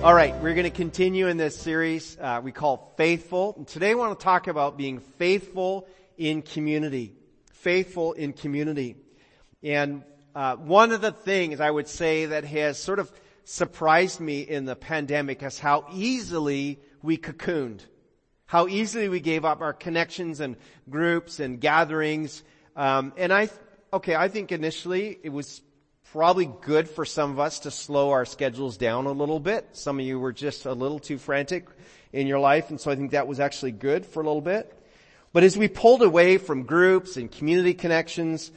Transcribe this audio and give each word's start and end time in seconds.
All 0.00 0.14
right, 0.14 0.32
we're 0.36 0.54
going 0.54 0.62
to 0.62 0.70
continue 0.70 1.26
in 1.26 1.38
this 1.38 1.58
series 1.58 2.16
uh, 2.20 2.40
we 2.42 2.52
call 2.52 2.94
Faithful. 2.96 3.54
And 3.56 3.66
today 3.66 3.90
I 3.90 3.94
want 3.94 4.16
to 4.16 4.22
talk 4.22 4.46
about 4.46 4.76
being 4.76 5.00
faithful 5.00 5.88
in 6.16 6.42
community. 6.42 7.16
Faithful 7.52 8.12
in 8.12 8.32
community. 8.32 8.94
And 9.60 10.04
uh, 10.36 10.54
one 10.54 10.92
of 10.92 11.00
the 11.00 11.10
things 11.10 11.60
I 11.60 11.68
would 11.68 11.88
say 11.88 12.26
that 12.26 12.44
has 12.44 12.78
sort 12.78 13.00
of 13.00 13.10
surprised 13.42 14.20
me 14.20 14.42
in 14.42 14.66
the 14.66 14.76
pandemic 14.76 15.42
is 15.42 15.58
how 15.58 15.86
easily 15.92 16.78
we 17.02 17.18
cocooned. 17.18 17.80
How 18.46 18.68
easily 18.68 19.08
we 19.08 19.18
gave 19.18 19.44
up 19.44 19.60
our 19.62 19.72
connections 19.72 20.38
and 20.38 20.54
groups 20.88 21.40
and 21.40 21.60
gatherings. 21.60 22.44
Um, 22.76 23.14
and 23.16 23.32
I, 23.32 23.50
okay, 23.92 24.14
I 24.14 24.28
think 24.28 24.52
initially 24.52 25.18
it 25.24 25.30
was 25.30 25.60
probably 26.12 26.50
good 26.62 26.88
for 26.88 27.04
some 27.04 27.30
of 27.30 27.38
us 27.38 27.60
to 27.60 27.70
slow 27.70 28.10
our 28.10 28.24
schedules 28.24 28.78
down 28.78 29.06
a 29.06 29.12
little 29.12 29.40
bit. 29.40 29.68
Some 29.72 30.00
of 30.00 30.06
you 30.06 30.18
were 30.18 30.32
just 30.32 30.64
a 30.64 30.72
little 30.72 30.98
too 30.98 31.18
frantic 31.18 31.66
in 32.12 32.26
your 32.26 32.38
life, 32.38 32.70
and 32.70 32.80
so 32.80 32.90
I 32.90 32.96
think 32.96 33.10
that 33.10 33.26
was 33.26 33.40
actually 33.40 33.72
good 33.72 34.06
for 34.06 34.22
a 34.22 34.26
little 34.26 34.40
bit. 34.40 34.74
But 35.34 35.42
as 35.42 35.58
we 35.58 35.68
pulled 35.68 36.02
away 36.02 36.38
from 36.38 36.62
groups 36.62 37.18
and 37.18 37.30
community 37.30 37.74
connections, 37.74 38.50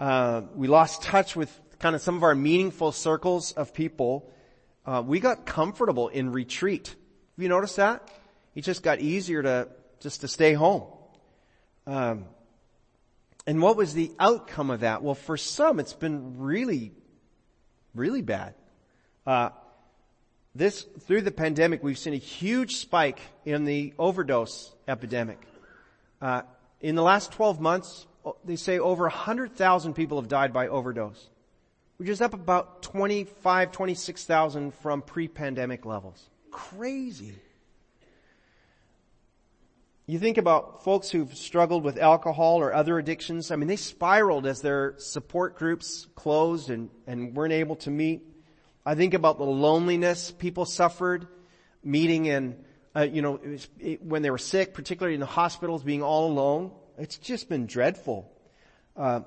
uh, 0.00 0.42
we 0.54 0.66
lost 0.66 1.02
touch 1.02 1.36
with 1.36 1.56
kind 1.78 1.94
of 1.94 2.02
some 2.02 2.16
of 2.16 2.24
our 2.24 2.34
meaningful 2.34 2.90
circles 2.90 3.52
of 3.52 3.72
people. 3.72 4.28
Uh, 4.84 5.02
we 5.06 5.20
got 5.20 5.46
comfortable 5.46 6.08
in 6.08 6.32
retreat. 6.32 6.88
Have 6.88 7.42
you 7.42 7.48
noticed 7.48 7.76
that? 7.76 8.10
It 8.56 8.62
just 8.62 8.82
got 8.82 9.00
easier 9.00 9.42
to 9.42 9.68
just 10.00 10.22
to 10.22 10.28
stay 10.28 10.54
home. 10.54 10.84
Um, 11.86 12.24
and 13.46 13.62
what 13.62 13.76
was 13.76 13.94
the 13.94 14.10
outcome 14.18 14.70
of 14.70 14.80
that? 14.80 15.04
Well, 15.04 15.14
for 15.14 15.36
some, 15.36 15.78
it's 15.78 15.92
been 15.92 16.38
really, 16.38 16.92
really 17.96 18.22
bad. 18.22 18.54
Uh, 19.26 19.50
this 20.54 20.86
through 21.00 21.22
the 21.22 21.30
pandemic, 21.30 21.82
we've 21.82 21.98
seen 21.98 22.14
a 22.14 22.18
huge 22.18 22.76
spike 22.76 23.20
in 23.44 23.64
the 23.64 23.92
overdose 23.98 24.72
epidemic. 24.88 25.38
Uh, 26.20 26.42
in 26.80 26.94
the 26.94 27.02
last 27.02 27.32
12 27.32 27.60
months, 27.60 28.06
they 28.44 28.56
say 28.56 28.78
over 28.78 29.04
100,000 29.04 29.94
people 29.94 30.20
have 30.20 30.28
died 30.28 30.52
by 30.52 30.68
overdose, 30.68 31.28
which 31.98 32.08
is 32.08 32.20
up 32.20 32.34
about 32.34 32.82
25, 32.82 33.72
26,000 33.72 34.74
from 34.74 35.02
pre-pandemic 35.02 35.84
levels. 35.84 36.28
Crazy. 36.50 37.34
You 40.08 40.20
think 40.20 40.38
about 40.38 40.84
folks 40.84 41.10
who've 41.10 41.36
struggled 41.36 41.82
with 41.82 41.98
alcohol 41.98 42.60
or 42.60 42.72
other 42.72 42.96
addictions. 42.96 43.50
I 43.50 43.56
mean, 43.56 43.66
they 43.66 43.74
spiraled 43.74 44.46
as 44.46 44.60
their 44.60 44.94
support 44.98 45.56
groups 45.56 46.06
closed 46.14 46.70
and, 46.70 46.90
and 47.08 47.34
weren't 47.34 47.52
able 47.52 47.74
to 47.76 47.90
meet. 47.90 48.22
I 48.84 48.94
think 48.94 49.14
about 49.14 49.38
the 49.38 49.44
loneliness 49.44 50.30
people 50.30 50.64
suffered 50.64 51.26
meeting 51.82 52.26
in, 52.26 52.56
uh, 52.94 53.00
you 53.00 53.20
know, 53.20 53.34
it 53.34 53.48
was, 53.48 53.68
it, 53.80 54.02
when 54.04 54.22
they 54.22 54.30
were 54.30 54.38
sick, 54.38 54.74
particularly 54.74 55.14
in 55.14 55.20
the 55.20 55.26
hospitals, 55.26 55.82
being 55.82 56.04
all 56.04 56.30
alone. 56.30 56.70
It's 56.98 57.18
just 57.18 57.48
been 57.48 57.66
dreadful. 57.66 58.30
Uh, 58.96 59.22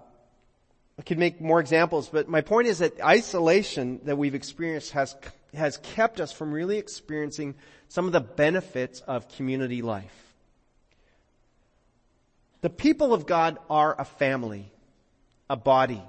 I 0.97 1.01
could 1.01 1.17
make 1.17 1.41
more 1.41 1.59
examples, 1.59 2.07
but 2.07 2.29
my 2.29 2.39
point 2.39 2.69
is 2.69 2.79
that 2.79 3.01
isolation 3.01 3.99
that 4.05 4.17
we've 4.17 4.35
experienced 4.35 4.91
has 4.91 5.13
has 5.53 5.77
kept 5.77 6.21
us 6.21 6.31
from 6.31 6.51
really 6.51 6.77
experiencing 6.77 7.55
some 7.87 8.05
of 8.05 8.11
the 8.11 8.21
benefits 8.21 9.01
of 9.01 9.27
community 9.29 9.81
life. 9.81 10.28
The 12.61 12.69
people 12.69 13.13
of 13.13 13.25
God 13.25 13.57
are 13.69 13.95
a 13.97 14.05
family, 14.05 14.71
a 15.49 15.55
body, 15.55 16.03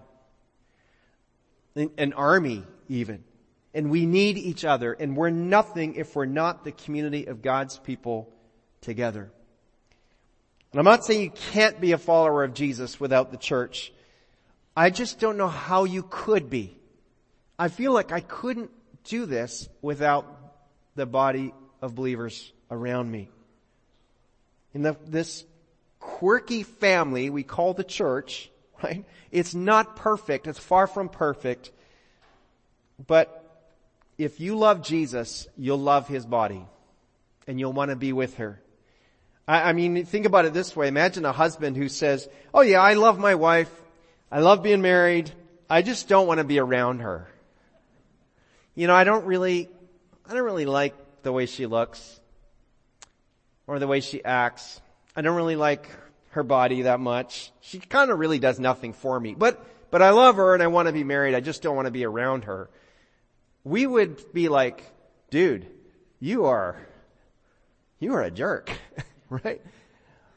an 1.76 2.12
army 2.12 2.64
even. 2.88 3.24
And 3.72 3.90
we 3.90 4.04
need 4.04 4.36
each 4.36 4.64
other 4.64 4.92
and 4.92 5.16
we're 5.16 5.30
nothing 5.30 5.94
if 5.94 6.16
we're 6.16 6.24
not 6.24 6.64
the 6.64 6.72
community 6.72 7.26
of 7.26 7.40
God's 7.40 7.78
people 7.78 8.32
together. 8.80 9.30
And 10.72 10.78
I'm 10.78 10.84
not 10.84 11.04
saying 11.04 11.22
you 11.22 11.30
can't 11.52 11.80
be 11.80 11.92
a 11.92 11.98
follower 11.98 12.42
of 12.42 12.54
Jesus 12.54 12.98
without 12.98 13.30
the 13.30 13.36
church. 13.36 13.92
I 14.76 14.90
just 14.90 15.20
don't 15.20 15.36
know 15.36 15.48
how 15.48 15.84
you 15.84 16.04
could 16.08 16.50
be. 16.50 16.76
I 17.58 17.68
feel 17.68 17.92
like 17.92 18.12
I 18.12 18.20
couldn't 18.20 18.70
do 19.04 19.26
this 19.26 19.68
without 19.82 20.26
the 20.96 21.06
body 21.06 21.54
of 21.82 21.94
believers 21.94 22.52
around 22.70 23.10
me. 23.10 23.28
In 24.74 24.82
the, 24.82 24.96
this 25.06 25.44
quirky 26.00 26.64
family 26.64 27.30
we 27.30 27.42
call 27.42 27.74
the 27.74 27.84
church, 27.84 28.50
right? 28.82 29.04
It's 29.30 29.54
not 29.54 29.94
perfect. 29.94 30.46
It's 30.46 30.58
far 30.58 30.86
from 30.86 31.08
perfect. 31.08 31.70
But 33.06 33.36
if 34.18 34.40
you 34.40 34.56
love 34.56 34.82
Jesus, 34.82 35.46
you'll 35.56 35.78
love 35.78 36.08
his 36.08 36.26
body 36.26 36.64
and 37.46 37.60
you'll 37.60 37.72
want 37.72 37.90
to 37.90 37.96
be 37.96 38.12
with 38.12 38.36
her. 38.38 38.60
I, 39.46 39.70
I 39.70 39.72
mean, 39.72 40.04
think 40.04 40.26
about 40.26 40.44
it 40.44 40.52
this 40.52 40.74
way. 40.76 40.88
Imagine 40.88 41.24
a 41.24 41.32
husband 41.32 41.76
who 41.76 41.88
says, 41.88 42.28
oh 42.52 42.60
yeah, 42.60 42.80
I 42.80 42.94
love 42.94 43.18
my 43.18 43.34
wife. 43.34 43.70
I 44.30 44.40
love 44.40 44.62
being 44.62 44.82
married. 44.82 45.30
I 45.68 45.82
just 45.82 46.08
don't 46.08 46.26
want 46.26 46.38
to 46.38 46.44
be 46.44 46.58
around 46.58 47.00
her. 47.00 47.28
You 48.74 48.86
know, 48.86 48.94
I 48.94 49.04
don't 49.04 49.24
really, 49.24 49.68
I 50.28 50.34
don't 50.34 50.44
really 50.44 50.66
like 50.66 50.94
the 51.22 51.32
way 51.32 51.46
she 51.46 51.66
looks 51.66 52.20
or 53.66 53.78
the 53.78 53.86
way 53.86 54.00
she 54.00 54.24
acts. 54.24 54.80
I 55.20 55.22
don't 55.22 55.36
really 55.36 55.54
like 55.54 55.86
her 56.30 56.42
body 56.42 56.80
that 56.80 56.98
much. 56.98 57.52
She 57.60 57.78
kind 57.78 58.10
of 58.10 58.18
really 58.18 58.38
does 58.38 58.58
nothing 58.58 58.94
for 58.94 59.20
me. 59.20 59.34
But, 59.34 59.62
but 59.90 60.00
I 60.00 60.12
love 60.12 60.36
her 60.36 60.54
and 60.54 60.62
I 60.62 60.68
want 60.68 60.86
to 60.88 60.94
be 60.94 61.04
married. 61.04 61.34
I 61.34 61.40
just 61.40 61.60
don't 61.60 61.76
want 61.76 61.84
to 61.84 61.90
be 61.90 62.06
around 62.06 62.44
her. 62.44 62.70
We 63.62 63.86
would 63.86 64.32
be 64.32 64.48
like, 64.48 64.82
dude, 65.28 65.66
you 66.20 66.46
are, 66.46 66.74
you 67.98 68.14
are 68.14 68.22
a 68.22 68.30
jerk, 68.30 68.72
right? 69.28 69.60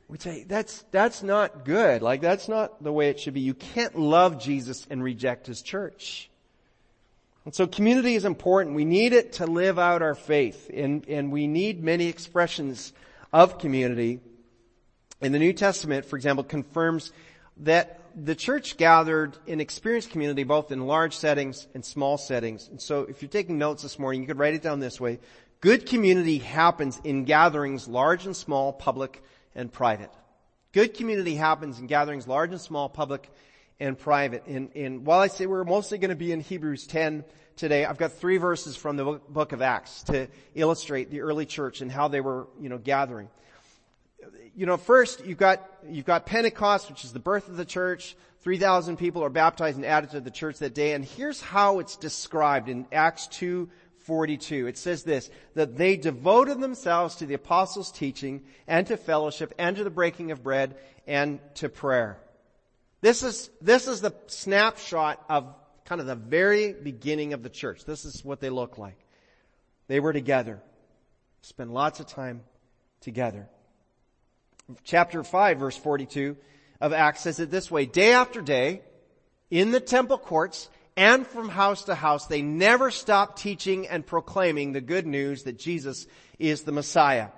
We'd 0.10 0.22
say, 0.22 0.44
that's, 0.44 0.84
that's 0.92 1.24
not 1.24 1.64
good. 1.64 2.02
Like 2.02 2.20
that's 2.20 2.50
not 2.50 2.84
the 2.84 2.92
way 2.92 3.08
it 3.08 3.22
should 3.22 3.36
be. 3.36 3.40
You 3.40 3.54
can't 3.54 3.98
love 3.98 4.38
Jesus 4.38 4.86
and 4.90 5.02
reject 5.02 5.48
his 5.48 5.62
church. 5.62 6.30
And 7.46 7.56
so 7.56 7.68
community 7.68 8.16
is 8.16 8.26
important. 8.26 8.76
We 8.76 8.84
need 8.84 9.14
it 9.14 9.32
to 9.34 9.46
live 9.46 9.80
out 9.80 10.02
our 10.02 10.14
faith 10.14 10.70
and, 10.74 11.08
and 11.08 11.32
we 11.32 11.48
need 11.48 11.82
many 11.82 12.08
expressions 12.08 12.92
of 13.32 13.60
community 13.60 14.20
in 15.24 15.32
the 15.32 15.40
New 15.40 15.54
Testament, 15.54 16.06
for 16.06 16.16
example, 16.16 16.44
confirms 16.44 17.12
that 17.58 18.00
the 18.16 18.36
church 18.36 18.78
gathered 18.78 19.38
in 19.48 19.60
experienced 19.60 20.12
community 20.12 20.44
both 20.44 20.72
in 20.72 20.86
large 20.86 21.16
settings 21.16 21.68
and 21.74 21.84
small 21.84 22.18
settings. 22.18 22.68
And 22.68 22.82
so 22.82 23.04
if 23.04 23.22
you're 23.22 23.30
taking 23.30 23.58
notes 23.58 23.84
this 23.84 23.98
morning, 23.98 24.22
you 24.22 24.28
could 24.28 24.38
write 24.38 24.54
it 24.54 24.62
down 24.62 24.80
this 24.80 25.00
way. 25.00 25.20
Good 25.62 25.86
community 25.86 26.40
happens 26.40 27.00
in 27.04 27.24
gatherings 27.26 27.88
large 27.88 28.26
and 28.26 28.36
small, 28.36 28.74
public 28.74 29.24
and 29.56 29.72
private. 29.72 30.12
Good 30.74 30.94
community 30.96 31.36
happens 31.36 31.80
in 31.80 31.88
gatherings 31.88 32.28
large 32.28 32.52
and 32.52 32.60
small, 32.60 32.90
public 32.90 33.32
and 33.80 33.98
private. 33.98 34.46
And, 34.48 34.76
and 34.76 35.06
while 35.06 35.20
I 35.20 35.28
say 35.28 35.46
we're 35.46 35.64
mostly 35.64 35.98
going 35.98 36.10
to 36.10 36.16
be 36.16 36.32
in 36.32 36.42
Hebrews 36.42 36.86
10 36.88 37.24
today, 37.56 37.86
I've 37.86 37.98
got 37.98 38.14
three 38.14 38.38
verses 38.38 38.76
from 38.76 38.98
the 38.98 39.20
book 39.30 39.52
of 39.52 39.62
Acts 39.62 40.04
to 40.04 40.28
illustrate 40.54 41.10
the 41.10 41.22
early 41.22 41.46
church 41.46 41.82
and 41.82 41.92
how 41.92 42.08
they 42.08 42.22
were, 42.22 42.48
you 42.60 42.70
know, 42.70 42.78
gathering 42.78 43.30
you 44.56 44.66
know, 44.66 44.78
first 44.78 45.26
you've 45.26 45.38
got, 45.38 45.68
you've 45.88 46.06
got 46.06 46.26
Pentecost, 46.26 46.90
which 46.90 47.04
is 47.04 47.14
the 47.14 47.20
birth 47.20 47.48
of 47.48 47.58
the 47.58 47.66
church. 47.66 48.16
3,000 48.42 48.98
people 48.98 49.24
are 49.24 49.30
baptized 49.30 49.78
and 49.78 49.86
added 49.86 50.12
to 50.12 50.20
the 50.20 50.32
church 50.32 50.60
that 50.60 50.76
day. 50.76 50.94
And 50.94 51.04
here's 51.04 51.42
how 51.42 51.80
it's 51.80 51.96
described 51.96 52.70
in 52.70 52.86
Acts 52.92 53.28
2:42. 53.28 54.68
It 54.68 54.78
says 54.78 55.04
this, 55.04 55.30
that 55.56 55.78
they 55.78 55.96
devoted 55.96 56.60
themselves 56.60 57.16
to 57.16 57.26
the 57.26 57.36
apostles' 57.36 57.92
teaching 57.92 58.44
and 58.68 58.86
to 58.88 58.98
fellowship 58.98 59.54
and 59.58 59.76
to 59.78 59.84
the 59.84 59.90
breaking 59.90 60.32
of 60.32 60.44
bread 60.44 60.76
and 61.08 61.40
to 61.56 61.70
prayer. 61.70 62.20
This 63.02 63.24
is, 63.24 63.50
this 63.62 63.88
is 63.88 64.02
the 64.02 64.14
snapshot 64.28 65.24
of 65.30 65.56
kind 65.86 66.00
of 66.00 66.08
the 66.08 66.16
very 66.16 66.74
beginning 66.74 67.34
of 67.34 67.44
the 67.44 67.50
church. 67.50 67.86
This 67.86 68.06
is 68.06 68.24
what 68.24 68.40
they 68.40 68.50
look 68.50 68.78
like. 68.78 68.98
They 69.88 70.00
were 70.00 70.14
together. 70.14 70.62
Spend 71.42 71.74
lots 71.74 72.00
of 72.00 72.08
time 72.08 72.42
together 73.02 73.50
chapter 74.84 75.24
5 75.24 75.60
verse 75.60 75.78
42 75.78 76.38
of 76.82 76.94
Acts 76.94 77.22
says 77.22 77.40
it 77.40 77.50
this 77.50 77.72
way, 77.72 77.86
day 77.86 78.14
after 78.14 78.42
day, 78.42 78.82
in 79.50 79.72
the 79.72 79.80
temple 79.80 80.18
courts 80.18 80.70
and 80.98 81.26
from 81.26 81.50
house 81.50 81.86
to 81.86 81.96
house, 81.96 82.28
they 82.28 82.42
never 82.42 82.92
stopped 82.92 83.40
teaching 83.40 83.88
and 83.88 84.06
proclaiming 84.06 84.74
the 84.74 84.82
good 84.82 85.08
news 85.08 85.44
that 85.44 85.58
Jesus 85.58 86.06
is 86.40 86.64
the 86.64 86.72
Messiah. 86.72 87.30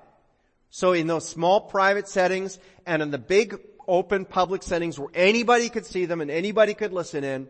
So 0.72 0.94
in 0.94 1.08
those 1.08 1.28
small 1.28 1.62
private 1.62 2.08
settings 2.08 2.60
and 2.86 3.02
in 3.02 3.12
the 3.12 3.18
big 3.18 3.60
open 3.88 4.26
public 4.26 4.64
settings 4.64 5.00
where 5.00 5.10
anybody 5.14 5.70
could 5.70 5.86
see 5.86 6.06
them 6.06 6.22
and 6.22 6.32
anybody 6.32 6.74
could 6.74 6.92
listen 6.92 7.24
in, 7.24 7.48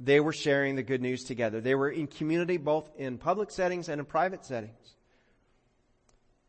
they 0.00 0.20
were 0.20 0.32
sharing 0.32 0.76
the 0.76 0.82
good 0.82 1.02
news 1.02 1.24
together. 1.24 1.60
They 1.60 1.74
were 1.74 1.90
in 1.90 2.06
community 2.06 2.56
both 2.56 2.90
in 2.96 3.18
public 3.18 3.50
settings 3.50 3.88
and 3.88 3.98
in 3.98 4.06
private 4.06 4.44
settings. 4.44 4.94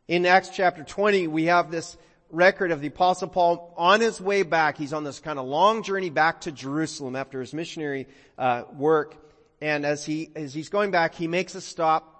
In 0.08 0.24
Acts 0.24 0.50
chapter 0.50 0.84
20, 0.84 1.26
we 1.26 1.46
have 1.46 1.70
this 1.70 1.96
record 2.30 2.70
of 2.70 2.80
the 2.80 2.88
apostle 2.88 3.28
Paul 3.28 3.74
on 3.76 4.00
his 4.00 4.20
way 4.20 4.42
back. 4.42 4.76
He's 4.76 4.92
on 4.92 5.04
this 5.04 5.20
kind 5.20 5.38
of 5.38 5.46
long 5.46 5.82
journey 5.82 6.10
back 6.10 6.42
to 6.42 6.52
Jerusalem 6.52 7.16
after 7.16 7.40
his 7.40 7.52
missionary 7.54 8.06
uh, 8.36 8.64
work. 8.74 9.16
And 9.60 9.86
as 9.86 10.04
he, 10.04 10.30
as 10.36 10.52
he's 10.52 10.68
going 10.68 10.90
back, 10.90 11.14
he 11.14 11.28
makes 11.28 11.54
a 11.54 11.60
stop. 11.60 12.12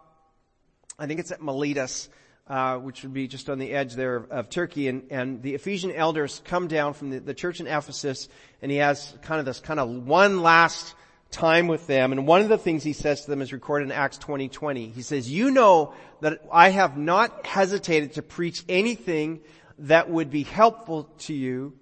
I 0.99 1.07
think 1.07 1.21
it's 1.21 1.33
at 1.33 1.43
Miletus, 1.43 2.09
uh, 2.47 2.79
which 2.79 3.03
would 3.03 3.13
be 3.13 3.29
just 3.29 3.51
on 3.51 3.59
the 3.59 3.73
edge 3.73 3.95
there 3.95 4.17
of, 4.17 4.31
of 4.31 4.51
Turkey. 4.51 4.89
And, 4.89 5.05
and 5.11 5.43
the 5.43 5.55
Ephesian 5.55 5.93
elders 5.93 6.41
come 6.45 6.69
down 6.69 6.95
from 6.95 7.11
the, 7.11 7.19
the 7.19 7.35
church 7.35 7.61
in 7.61 7.67
Ephesus 7.67 8.29
and 8.63 8.71
he 8.71 8.79
has 8.79 9.15
kind 9.23 9.41
of 9.41 9.45
this 9.45 9.61
kind 9.61 9.81
of 9.81 9.89
one 9.89 10.43
last 10.43 10.95
time 11.31 11.67
with 11.67 11.87
them. 11.87 12.13
And 12.13 12.27
one 12.27 12.41
of 12.41 12.49
the 12.49 12.57
things 12.57 12.83
he 12.83 12.93
says 12.93 13.25
to 13.25 13.31
them 13.31 13.43
is 13.43 13.53
recorded 13.53 13.87
in 13.87 13.93
Acts 13.93 14.17
20, 14.19 14.49
20. 14.49 14.89
He 14.89 15.03
says, 15.03 15.31
you 15.31 15.51
know 15.51 15.93
that 16.21 16.41
I 16.51 16.71
have 16.71 16.97
not 16.97 17.45
hesitated 17.47 18.15
to 18.15 18.23
preach 18.23 18.65
anything 18.69 19.41
that 19.79 20.09
would 20.11 20.31
be 20.31 20.43
helpful 20.43 21.05
to 21.19 21.35
you, 21.35 21.75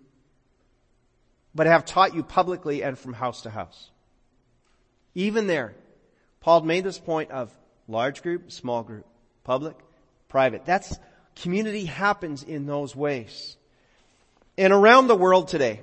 but 1.54 1.66
have 1.66 1.84
taught 1.84 2.14
you 2.14 2.22
publicly 2.22 2.82
and 2.82 2.98
from 2.98 3.12
house 3.12 3.42
to 3.42 3.50
house. 3.50 3.90
Even 5.14 5.46
there, 5.46 5.74
Paul 6.40 6.62
made 6.62 6.84
this 6.84 6.98
point 6.98 7.30
of 7.30 7.50
large 7.86 8.22
group, 8.22 8.50
small 8.50 8.82
group, 8.82 9.06
public, 9.44 9.76
private. 10.28 10.64
That's, 10.64 10.98
community 11.36 11.84
happens 11.84 12.42
in 12.42 12.66
those 12.66 12.96
ways. 12.96 13.56
And 14.58 14.72
around 14.72 15.06
the 15.06 15.16
world 15.16 15.48
today, 15.48 15.80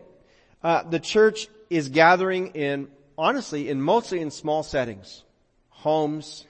uh, 0.63 0.83
the 0.83 0.99
church 0.99 1.47
is 1.69 1.89
gathering 1.89 2.47
in, 2.47 2.89
honestly, 3.17 3.69
in 3.69 3.81
mostly 3.81 4.19
in 4.19 4.31
small 4.31 4.63
settings. 4.63 5.23
Homes, 5.69 6.45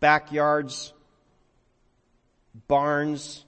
backyards, 0.00 0.92
barns, 2.68 3.44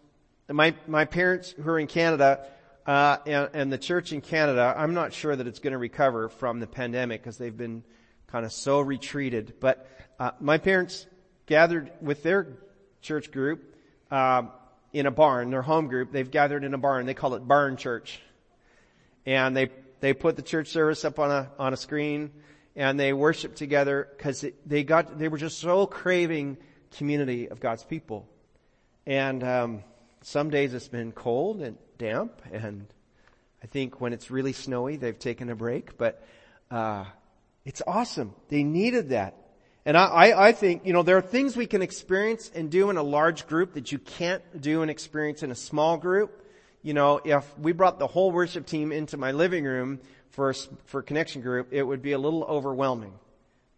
my, 0.48 0.75
my 0.87 1.04
parents 1.04 1.52
who 1.52 1.69
are 1.69 1.78
in 1.78 1.87
Canada, 1.87 2.46
uh, 2.87 3.19
and, 3.26 3.50
and, 3.52 3.72
the 3.72 3.78
church 3.78 4.12
in 4.12 4.20
Canada, 4.20 4.72
I'm 4.76 4.94
not 4.94 5.12
sure 5.12 5.34
that 5.34 5.46
it's 5.46 5.58
going 5.58 5.72
to 5.72 5.78
recover 5.78 6.28
from 6.28 6.60
the 6.60 6.69
pandemic 6.69 7.20
because 7.20 7.37
they've 7.37 7.56
been 7.56 7.82
kind 8.28 8.46
of 8.46 8.52
so 8.52 8.81
retreated. 8.81 9.54
But 9.58 9.88
uh, 10.20 10.31
my 10.38 10.58
parents 10.58 11.06
gathered 11.46 11.90
with 12.00 12.22
their 12.22 12.46
church 13.02 13.32
group 13.32 13.75
uh, 14.10 14.44
in 14.93 15.06
a 15.06 15.10
barn, 15.10 15.50
their 15.50 15.62
home 15.62 15.88
group. 15.88 16.12
They've 16.12 16.31
gathered 16.31 16.62
in 16.62 16.75
a 16.75 16.78
barn. 16.78 17.06
They 17.06 17.14
call 17.14 17.34
it 17.34 17.46
barn 17.46 17.76
church, 17.76 18.20
and 19.25 19.56
they 19.56 19.70
they 19.99 20.12
put 20.12 20.37
the 20.37 20.42
church 20.42 20.69
service 20.69 21.04
up 21.04 21.19
on 21.19 21.32
a 21.32 21.50
on 21.58 21.72
a 21.72 21.76
screen, 21.76 22.31
and 22.76 23.00
they 23.00 23.12
worship 23.12 23.56
together 23.56 24.08
because 24.16 24.44
they 24.64 24.84
got 24.84 25.19
they 25.19 25.26
were 25.26 25.38
just 25.38 25.58
so 25.58 25.87
craving 25.87 26.56
community 26.96 27.49
of 27.49 27.58
God's 27.58 27.82
people, 27.82 28.28
and. 29.06 29.42
Um, 29.42 29.82
some 30.26 30.50
days 30.50 30.75
it's 30.75 30.88
been 30.88 31.12
cold 31.12 31.62
and 31.62 31.78
damp, 31.99 32.43
and 32.50 32.88
I 33.62 33.69
think 33.69 34.00
when 34.00 34.12
it's 34.12 34.28
really 34.28 34.52
snowy, 34.52 34.96
they've 34.96 35.17
taken 35.17 35.50
a 35.50 35.55
break. 35.55 35.96
But 35.96 36.20
uh, 36.69 37.05
it's 37.64 37.81
awesome. 37.87 38.34
They 38.49 38.64
needed 38.64 39.11
that, 39.11 39.37
and 39.84 39.96
I, 39.96 40.49
I, 40.49 40.50
think 40.50 40.84
you 40.84 40.93
know 40.93 41.05
there 41.05 41.17
are 41.17 41.23
things 41.23 41.56
we 41.56 41.69
can 41.69 41.81
experience 41.81 42.50
and 42.52 42.73
do 42.73 42.90
in 42.90 42.96
a 42.96 43.05
large 43.05 43.46
group 43.46 43.75
that 43.75 43.93
you 43.93 44.00
can't 44.00 44.43
do 44.61 44.82
and 44.82 44.90
experience 44.90 45.44
in 45.44 45.52
a 45.52 45.55
small 45.55 45.96
group. 45.96 46.44
You 46.82 46.93
know, 46.93 47.20
if 47.25 47.56
we 47.56 47.70
brought 47.70 48.00
the 48.00 48.08
whole 48.08 48.32
worship 48.32 48.67
team 48.67 48.90
into 48.90 49.17
my 49.17 49.31
living 49.31 49.62
room 49.62 50.00
for 50.31 50.52
for 50.87 51.02
connection 51.02 51.40
group, 51.40 51.69
it 51.70 51.84
would 51.84 52.02
be 52.02 52.12
a 52.12 52.19
little 52.19 52.43
overwhelming, 52.43 53.12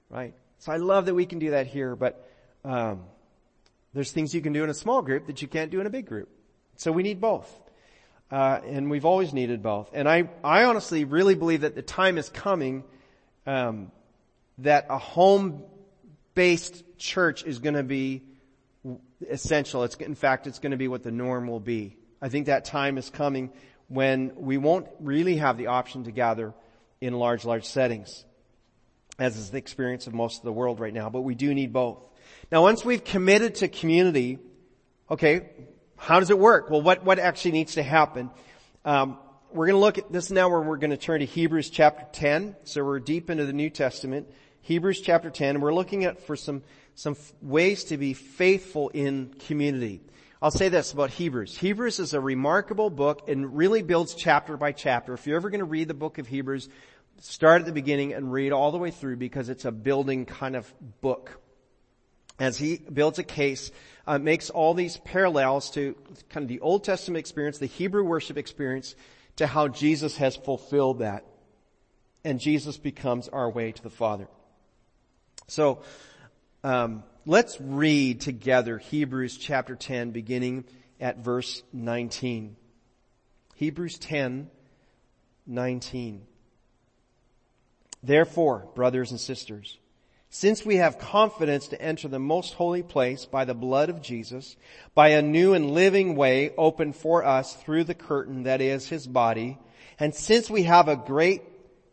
right? 0.08 0.32
So 0.60 0.72
I 0.72 0.78
love 0.78 1.04
that 1.06 1.14
we 1.14 1.26
can 1.26 1.40
do 1.40 1.50
that 1.50 1.66
here, 1.66 1.94
but 1.94 2.26
um, 2.64 3.04
there's 3.92 4.12
things 4.12 4.34
you 4.34 4.40
can 4.40 4.54
do 4.54 4.64
in 4.64 4.70
a 4.70 4.74
small 4.74 5.02
group 5.02 5.26
that 5.26 5.42
you 5.42 5.48
can't 5.48 5.70
do 5.70 5.80
in 5.82 5.86
a 5.86 5.90
big 5.90 6.06
group. 6.06 6.30
So 6.78 6.92
we 6.92 7.02
need 7.02 7.20
both. 7.20 7.52
Uh, 8.30 8.60
and 8.66 8.90
we've 8.90 9.04
always 9.04 9.32
needed 9.32 9.62
both. 9.62 9.90
And 9.92 10.08
I, 10.08 10.28
I 10.44 10.64
honestly 10.64 11.04
really 11.04 11.34
believe 11.34 11.62
that 11.62 11.74
the 11.74 11.82
time 11.82 12.18
is 12.18 12.28
coming 12.28 12.84
um, 13.46 13.90
that 14.58 14.86
a 14.88 14.98
home-based 14.98 16.84
church 16.98 17.44
is 17.44 17.58
going 17.58 17.74
to 17.74 17.82
be 17.82 18.22
essential. 19.28 19.82
It's 19.84 19.96
in 19.96 20.14
fact, 20.14 20.46
it's 20.46 20.58
going 20.58 20.70
to 20.70 20.76
be 20.76 20.88
what 20.88 21.02
the 21.02 21.10
norm 21.10 21.48
will 21.48 21.60
be. 21.60 21.96
I 22.22 22.28
think 22.28 22.46
that 22.46 22.64
time 22.64 22.96
is 22.98 23.10
coming 23.10 23.50
when 23.88 24.32
we 24.36 24.58
won't 24.58 24.86
really 25.00 25.36
have 25.36 25.56
the 25.56 25.68
option 25.68 26.04
to 26.04 26.10
gather 26.12 26.54
in 27.00 27.14
large, 27.14 27.44
large 27.44 27.64
settings, 27.64 28.24
as 29.18 29.36
is 29.36 29.50
the 29.50 29.58
experience 29.58 30.06
of 30.06 30.14
most 30.14 30.38
of 30.38 30.44
the 30.44 30.52
world 30.52 30.80
right 30.80 30.92
now. 30.92 31.08
But 31.08 31.22
we 31.22 31.34
do 31.34 31.54
need 31.54 31.72
both. 31.72 32.06
Now, 32.52 32.62
once 32.62 32.84
we've 32.84 33.02
committed 33.02 33.56
to 33.56 33.68
community, 33.68 34.38
okay, 35.10 35.48
how 35.98 36.20
does 36.20 36.30
it 36.30 36.38
work? 36.38 36.70
Well, 36.70 36.80
what, 36.80 37.04
what 37.04 37.18
actually 37.18 37.52
needs 37.52 37.74
to 37.74 37.82
happen? 37.82 38.30
Um, 38.84 39.18
we're 39.52 39.66
going 39.66 39.76
to 39.76 39.80
look 39.80 39.98
at 39.98 40.12
this 40.12 40.30
now 40.30 40.48
where 40.48 40.60
we're 40.60 40.76
going 40.76 40.90
to 40.90 40.96
turn 40.96 41.20
to 41.20 41.26
Hebrews 41.26 41.70
chapter 41.70 42.06
10. 42.12 42.56
So 42.64 42.84
we're 42.84 43.00
deep 43.00 43.30
into 43.30 43.44
the 43.44 43.52
New 43.52 43.68
Testament. 43.68 44.28
Hebrews 44.60 45.00
chapter 45.00 45.30
10. 45.30 45.56
and 45.56 45.62
We're 45.62 45.74
looking 45.74 46.04
at 46.04 46.20
for 46.20 46.36
some, 46.36 46.62
some 46.94 47.16
ways 47.42 47.84
to 47.84 47.96
be 47.96 48.14
faithful 48.14 48.90
in 48.90 49.34
community. 49.46 50.00
I'll 50.40 50.52
say 50.52 50.68
this 50.68 50.92
about 50.92 51.10
Hebrews. 51.10 51.56
Hebrews 51.58 51.98
is 51.98 52.14
a 52.14 52.20
remarkable 52.20 52.90
book 52.90 53.28
and 53.28 53.56
really 53.56 53.82
builds 53.82 54.14
chapter 54.14 54.56
by 54.56 54.72
chapter. 54.72 55.14
If 55.14 55.26
you're 55.26 55.36
ever 55.36 55.50
going 55.50 55.60
to 55.60 55.64
read 55.64 55.88
the 55.88 55.94
book 55.94 56.18
of 56.18 56.28
Hebrews, 56.28 56.68
start 57.20 57.62
at 57.62 57.66
the 57.66 57.72
beginning 57.72 58.12
and 58.12 58.30
read 58.30 58.52
all 58.52 58.70
the 58.70 58.78
way 58.78 58.92
through 58.92 59.16
because 59.16 59.48
it's 59.48 59.64
a 59.64 59.72
building 59.72 60.26
kind 60.26 60.54
of 60.54 60.72
book. 61.00 61.40
As 62.38 62.56
he 62.56 62.76
builds 62.76 63.18
a 63.18 63.24
case 63.24 63.70
uh, 64.06 64.18
makes 64.18 64.50
all 64.50 64.74
these 64.74 64.96
parallels 64.98 65.70
to 65.72 65.96
kind 66.30 66.44
of 66.44 66.48
the 66.48 66.60
Old 66.60 66.84
Testament 66.84 67.18
experience, 67.18 67.58
the 67.58 67.66
Hebrew 67.66 68.04
worship 68.04 68.38
experience, 68.38 68.94
to 69.36 69.46
how 69.46 69.68
Jesus 69.68 70.16
has 70.16 70.36
fulfilled 70.36 71.00
that. 71.00 71.24
And 72.24 72.40
Jesus 72.40 72.76
becomes 72.76 73.28
our 73.28 73.50
way 73.50 73.72
to 73.72 73.82
the 73.82 73.90
Father. 73.90 74.28
So, 75.46 75.82
um, 76.62 77.04
let's 77.24 77.60
read 77.60 78.20
together 78.20 78.78
Hebrews 78.78 79.38
chapter 79.38 79.76
10 79.76 80.10
beginning 80.10 80.64
at 81.00 81.18
verse 81.18 81.62
19. 81.72 82.56
Hebrews 83.54 83.98
10, 83.98 84.50
19. 85.46 86.26
Therefore, 88.02 88.68
brothers 88.74 89.10
and 89.10 89.20
sisters, 89.20 89.78
since 90.30 90.64
we 90.64 90.76
have 90.76 90.98
confidence 90.98 91.68
to 91.68 91.80
enter 91.80 92.08
the 92.08 92.18
most 92.18 92.54
holy 92.54 92.82
place 92.82 93.24
by 93.24 93.44
the 93.44 93.54
blood 93.54 93.88
of 93.88 94.02
Jesus, 94.02 94.56
by 94.94 95.08
a 95.08 95.22
new 95.22 95.54
and 95.54 95.70
living 95.70 96.16
way 96.16 96.52
opened 96.56 96.96
for 96.96 97.24
us 97.24 97.54
through 97.54 97.84
the 97.84 97.94
curtain 97.94 98.42
that 98.42 98.60
is 98.60 98.88
his 98.88 99.06
body, 99.06 99.58
and 99.98 100.14
since 100.14 100.48
we 100.48 100.64
have 100.64 100.88
a 100.88 100.96
great 100.96 101.42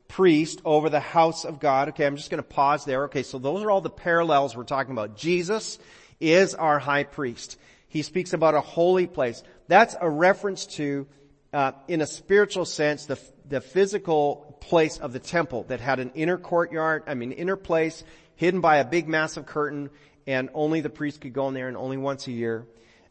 priest 0.08 0.62
over 0.66 0.90
the 0.90 1.00
house 1.00 1.46
of 1.46 1.60
God, 1.60 1.90
okay, 1.90 2.06
I'm 2.06 2.18
just 2.18 2.30
gonna 2.30 2.44
pause 2.44 2.86
there. 2.86 3.06
Okay, 3.06 3.24
so 3.24 3.40
those 3.40 3.64
are 3.64 3.72
all 3.72 3.82
the 3.82 3.90
parallels 3.90 4.56
we're 4.56 4.64
talking 4.64 4.92
about. 4.92 5.18
Jesus 5.18 5.80
is 6.20 6.54
our 6.56 6.80
high 6.80 7.04
priest. 7.04 7.58
He 7.88 8.02
speaks 8.02 8.34
about 8.34 8.54
a 8.54 8.62
holy 8.62 9.08
place. 9.08 9.44
That's 9.68 9.96
a 10.00 10.10
reference 10.10 10.66
to, 10.78 11.08
uh, 11.54 11.72
in 11.88 12.02
a 12.02 12.06
spiritual 12.06 12.66
sense, 12.66 13.06
the, 13.06 13.20
the 13.48 13.62
physical 13.62 14.58
place 14.60 14.98
of 14.98 15.14
the 15.14 15.20
temple 15.20 15.64
that 15.70 15.80
had 15.80 16.00
an 16.00 16.12
inner 16.16 16.38
courtyard, 16.38 17.04
I 17.08 17.14
mean 17.14 17.32
inner 17.32 17.56
place, 17.56 18.04
hidden 18.36 18.62
by 18.62 18.78
a 18.78 18.86
big 18.86 19.08
massive 19.08 19.46
curtain 19.46 19.90
and 20.28 20.50
only 20.54 20.82
the 20.82 20.90
priest 20.90 21.22
could 21.22 21.34
go 21.34 21.48
in 21.48 21.54
there 21.54 21.68
and 21.68 21.78
only 21.78 21.98
once 21.98 22.28
a 22.28 22.32
year. 22.32 22.66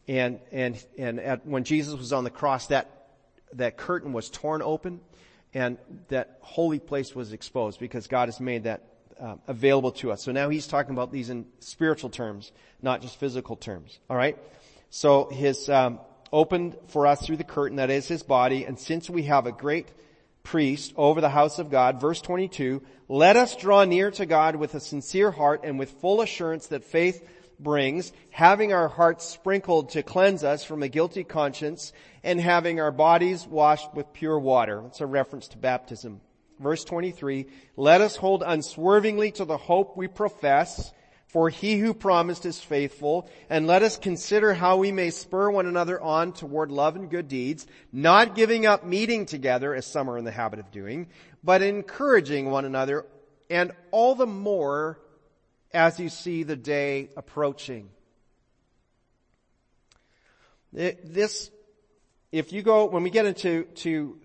And, 0.09 0.41
and, 0.53 0.85
and 0.99 1.21
at, 1.21 1.47
when 1.47 1.65
Jesus 1.65 1.95
was 1.95 2.13
on 2.13 2.25
the 2.25 2.31
cross, 2.31 2.67
that, 2.69 3.09
that 3.55 3.77
curtain 3.77 4.13
was 4.13 4.29
torn 4.29 4.63
open 4.63 5.01
and 5.55 5.79
that 6.09 6.39
holy 6.41 6.79
place 6.79 7.15
was 7.15 7.33
exposed 7.33 7.79
because 7.79 8.07
God 8.07 8.29
has 8.29 8.41
made 8.41 8.65
that 8.65 8.83
uh, 9.21 9.37
available 9.47 9.93
to 9.93 10.11
us. 10.11 10.23
So 10.23 10.33
now 10.33 10.49
he's 10.49 10.67
talking 10.67 10.93
about 10.93 11.13
these 11.13 11.31
in 11.31 11.47
spiritual 11.61 12.11
terms, 12.11 12.53
not 12.83 13.01
just 13.01 13.19
physical 13.19 13.57
terms. 13.57 13.99
All 14.11 14.17
right. 14.17 14.37
So 14.91 15.29
his 15.31 15.69
um, 15.69 16.01
opened 16.33 16.77
for 16.89 17.07
us 17.07 17.25
through 17.25 17.37
the 17.37 17.45
curtain 17.45 17.77
that 17.77 17.91
is 17.91 18.09
his 18.09 18.23
body, 18.23 18.65
and 18.65 18.79
since 18.79 19.09
we 19.09 19.23
have 19.25 19.47
a 19.47 19.53
great 19.53 19.89
priest 20.45 20.93
over 20.97 21.21
the 21.21 21.29
house 21.29 21.59
of 21.59 21.71
God. 21.71 22.01
Verse 22.01 22.21
22, 22.21 22.81
let 23.09 23.37
us 23.37 23.57
draw 23.57 23.85
near 23.85 24.13
to 24.13 24.27
God 24.27 24.55
with 24.55 24.75
a 24.75 24.81
sincere 24.81 25.33
heart 25.33 25.63
and 25.65 25.79
with 25.79 25.91
full 25.91 26.21
assurance 26.21 26.69
that 26.69 26.85
faith 26.85 27.27
brings, 27.59 28.13
having 28.31 28.73
our 28.73 28.89
hearts 28.89 29.25
sprinkled 29.25 29.91
to 29.91 30.03
cleanse 30.03 30.45
us 30.45 30.63
from 30.63 30.83
a 30.83 30.89
guilty 30.89 31.25
conscience 31.25 31.93
and 32.23 32.41
having 32.41 32.81
our 32.81 32.93
bodies 32.93 33.47
washed 33.47 33.93
with 33.95 34.13
pure 34.13 34.39
water. 34.39 34.83
It's 34.87 35.01
a 35.01 35.07
reference 35.07 35.49
to 35.49 35.59
baptism. 35.59 36.21
Verse 36.61 36.85
23, 36.85 37.47
let 37.77 38.01
us 38.01 38.15
hold 38.15 38.45
unswervingly 38.47 39.33
to 39.33 39.45
the 39.45 39.57
hope 39.57 39.97
we 39.97 40.07
profess, 40.07 40.93
For 41.35 41.51
he 41.51 41.79
who 41.81 41.95
promised 41.95 42.47
is 42.47 42.61
faithful, 42.61 43.29
and 43.51 43.67
let 43.67 43.83
us 43.83 43.97
consider 43.97 44.55
how 44.55 44.77
we 44.77 44.93
may 44.93 45.11
spur 45.11 45.51
one 45.51 45.67
another 45.67 46.01
on 46.01 46.33
toward 46.33 46.71
love 46.71 46.95
and 46.95 47.11
good 47.11 47.27
deeds, 47.27 47.67
not 47.93 48.37
giving 48.37 48.67
up 48.67 48.85
meeting 48.85 49.27
together 49.27 49.75
as 49.75 49.85
some 49.85 50.09
are 50.09 50.17
in 50.17 50.25
the 50.25 50.31
habit 50.31 50.61
of 50.61 50.71
doing, 50.71 51.09
but 51.43 51.61
encouraging 51.61 52.53
one 52.53 52.65
another, 52.65 53.05
and 53.51 53.73
all 53.91 54.15
the 54.15 54.29
more 54.29 55.01
as 55.73 55.99
you 55.99 56.09
see 56.09 56.45
the 56.45 56.55
day 56.55 57.11
approaching. 57.17 57.89
This, 60.73 61.51
if 62.31 62.53
you 62.53 62.63
go, 62.63 62.85
when 62.85 63.03
we 63.03 63.11
get 63.11 63.27
into 63.27 63.65
to 63.65 64.21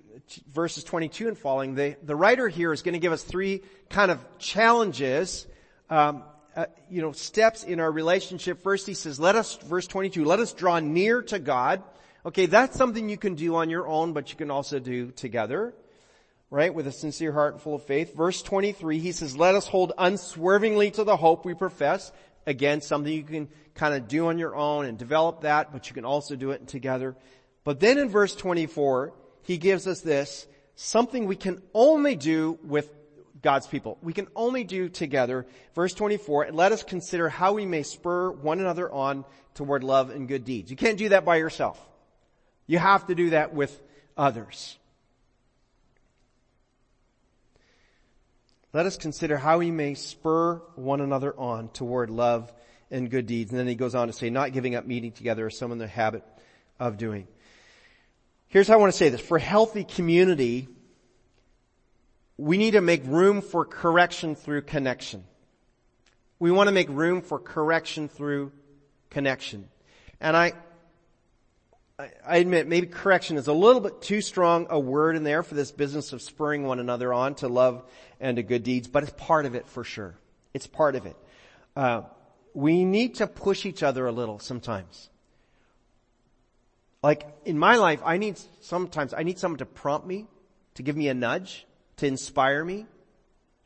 verses 0.48 0.84
22 0.84 1.28
and 1.30 1.38
following, 1.40 1.74
the, 1.74 1.98
the 2.04 2.16
writer 2.16 2.48
here 2.48 2.72
is 2.72 2.84
going 2.84 2.94
to 2.94 3.00
give 3.00 3.14
us 3.14 3.24
three 3.24 3.64
kind 3.90 4.12
of 4.12 4.24
challenges 4.38 5.48
um, 5.90 6.22
uh, 6.60 6.66
you 6.90 7.02
know, 7.02 7.14
steps 7.14 7.64
in 7.64 7.80
our 7.80 7.90
relationship. 7.90 8.62
First, 8.62 8.86
he 8.86 8.94
says, 8.94 9.18
let 9.18 9.38
us, 9.38 9.56
verse 9.56 9.88
22, 9.88 10.26
let 10.26 10.40
us 10.40 10.52
draw 10.52 10.80
near 10.80 11.22
to 11.22 11.40
God. 11.40 11.82
Okay, 12.26 12.48
that's 12.48 12.76
something 12.76 13.08
you 13.08 13.16
can 13.16 13.36
do 13.36 13.56
on 13.56 13.70
your 13.70 13.88
own, 13.88 14.12
but 14.12 14.30
you 14.30 14.36
can 14.36 14.52
also 14.52 14.78
do 14.78 15.12
together. 15.12 15.74
Right? 16.50 16.74
With 16.74 16.86
a 16.86 16.92
sincere 16.92 17.32
heart 17.32 17.54
and 17.54 17.62
full 17.62 17.76
of 17.76 17.84
faith. 17.84 18.14
Verse 18.14 18.42
23, 18.42 19.00
he 19.00 19.14
says, 19.14 19.38
let 19.38 19.56
us 19.56 19.68
hold 19.68 19.94
unswervingly 19.98 20.92
to 20.92 21.06
the 21.06 21.16
hope 21.16 21.46
we 21.46 21.54
profess. 21.54 22.12
Again, 22.46 22.82
something 22.82 23.14
you 23.14 23.24
can 23.24 23.48
kind 23.74 23.94
of 23.94 24.10
do 24.10 24.28
on 24.28 24.38
your 24.38 24.54
own 24.54 24.86
and 24.86 24.98
develop 24.98 25.42
that, 25.42 25.72
but 25.72 25.88
you 25.88 25.94
can 25.94 26.04
also 26.04 26.36
do 26.36 26.52
it 26.52 26.68
together. 26.68 27.16
But 27.64 27.80
then 27.80 27.98
in 27.98 28.10
verse 28.10 28.36
24, 28.36 29.14
he 29.44 29.58
gives 29.58 29.88
us 29.88 30.02
this, 30.02 30.46
something 30.76 31.26
we 31.26 31.38
can 31.38 31.62
only 31.74 32.18
do 32.18 32.60
with 32.64 32.92
God's 33.42 33.68
people. 33.68 33.98
We 34.02 34.14
can 34.14 34.28
only 34.36 34.64
do 34.64 34.90
together. 34.90 35.46
Verse 35.76 35.94
24, 35.94 36.44
and 36.44 36.58
let 36.58 36.72
us 36.72 36.84
consider 36.84 37.30
how 37.30 37.54
we 37.54 37.66
may 37.66 37.84
spur 37.84 38.32
one 38.32 38.60
another 38.60 38.92
on 38.92 39.26
toward 39.54 39.84
love 39.84 40.10
and 40.10 40.28
good 40.28 40.46
deeds. 40.46 40.70
You 40.70 40.78
can't 40.78 40.98
do 40.98 41.10
that 41.10 41.26
by 41.26 41.38
yourself. 41.38 41.80
You 42.68 42.80
have 42.80 43.08
to 43.08 43.16
do 43.16 43.32
that 43.32 43.54
with 43.54 43.82
others. 44.18 44.78
Let 48.72 48.86
us 48.86 48.98
consider 48.98 49.38
how 49.38 49.58
we 49.58 49.72
may 49.72 49.96
spur 49.96 50.56
one 50.76 51.02
another 51.02 51.34
on 51.38 51.70
toward 51.70 52.12
love 52.12 52.54
and 52.92 53.10
good 53.10 53.26
deeds. 53.26 53.52
And 53.52 53.60
then 53.60 53.68
he 53.68 53.76
goes 53.76 53.96
on 53.96 54.08
to 54.08 54.14
say, 54.14 54.30
not 54.30 54.54
giving 54.54 54.76
up 54.76 54.86
meeting 54.86 55.12
together 55.12 55.48
as 55.48 55.58
some 55.58 55.72
in 55.72 55.80
the 55.80 55.88
habit 55.88 56.24
of 56.80 56.98
doing. 56.98 57.28
Here's 58.48 58.68
how 58.68 58.76
I 58.76 58.78
want 58.78 58.92
to 58.92 58.98
say 58.98 59.10
this. 59.10 59.22
For 59.22 59.40
healthy 59.40 59.84
community, 59.84 60.68
we 62.40 62.58
need 62.58 62.72
to 62.72 62.82
make 62.82 63.02
room 63.06 63.42
for 63.42 63.66
correction 63.66 64.34
through 64.34 64.62
connection. 64.62 65.26
We 66.40 66.52
want 66.52 66.70
to 66.70 66.72
make 66.72 66.88
room 66.88 67.22
for 67.22 67.38
correction 67.38 68.08
through 68.08 68.54
connection. 69.10 69.68
And 70.22 70.38
I, 70.38 70.54
I 72.26 72.38
admit 72.38 72.66
maybe 72.66 72.88
correction 72.88 73.36
is 73.36 73.48
a 73.48 73.54
little 73.54 73.82
bit 73.82 74.02
too 74.02 74.22
strong 74.22 74.68
a 74.70 74.80
word 74.80 75.18
in 75.18 75.26
there 75.26 75.44
for 75.44 75.54
this 75.54 75.74
business 75.74 76.14
of 76.14 76.22
spurring 76.22 76.64
one 76.64 76.80
another 76.80 77.14
on 77.14 77.36
to 77.36 77.50
love 77.50 77.84
and 78.22 78.38
to 78.38 78.44
good 78.44 78.64
deeds, 78.64 78.88
but 78.88 79.04
it's 79.04 79.14
part 79.18 79.46
of 79.46 79.54
it 79.54 79.68
for 79.68 79.84
sure. 79.84 80.16
It's 80.54 80.66
part 80.66 80.96
of 80.96 81.06
it. 81.06 81.18
Uh, 81.76 82.04
we 82.54 82.86
need 82.86 83.16
to 83.16 83.28
push 83.28 83.66
each 83.66 83.84
other 83.84 84.08
a 84.08 84.14
little 84.14 84.40
sometimes. 84.40 85.10
Like 87.04 87.28
in 87.44 87.60
my 87.60 87.76
life, 87.76 88.00
I 88.06 88.18
need 88.18 88.40
sometimes 88.62 89.14
I 89.14 89.24
need 89.24 89.40
someone 89.40 89.60
to 89.60 89.66
prompt 89.66 90.08
me, 90.08 90.28
to 90.76 90.84
give 90.84 90.96
me 90.96 91.10
a 91.10 91.14
nudge 91.14 91.66
to 92.00 92.08
inspire 92.08 92.66
me, 92.66 92.86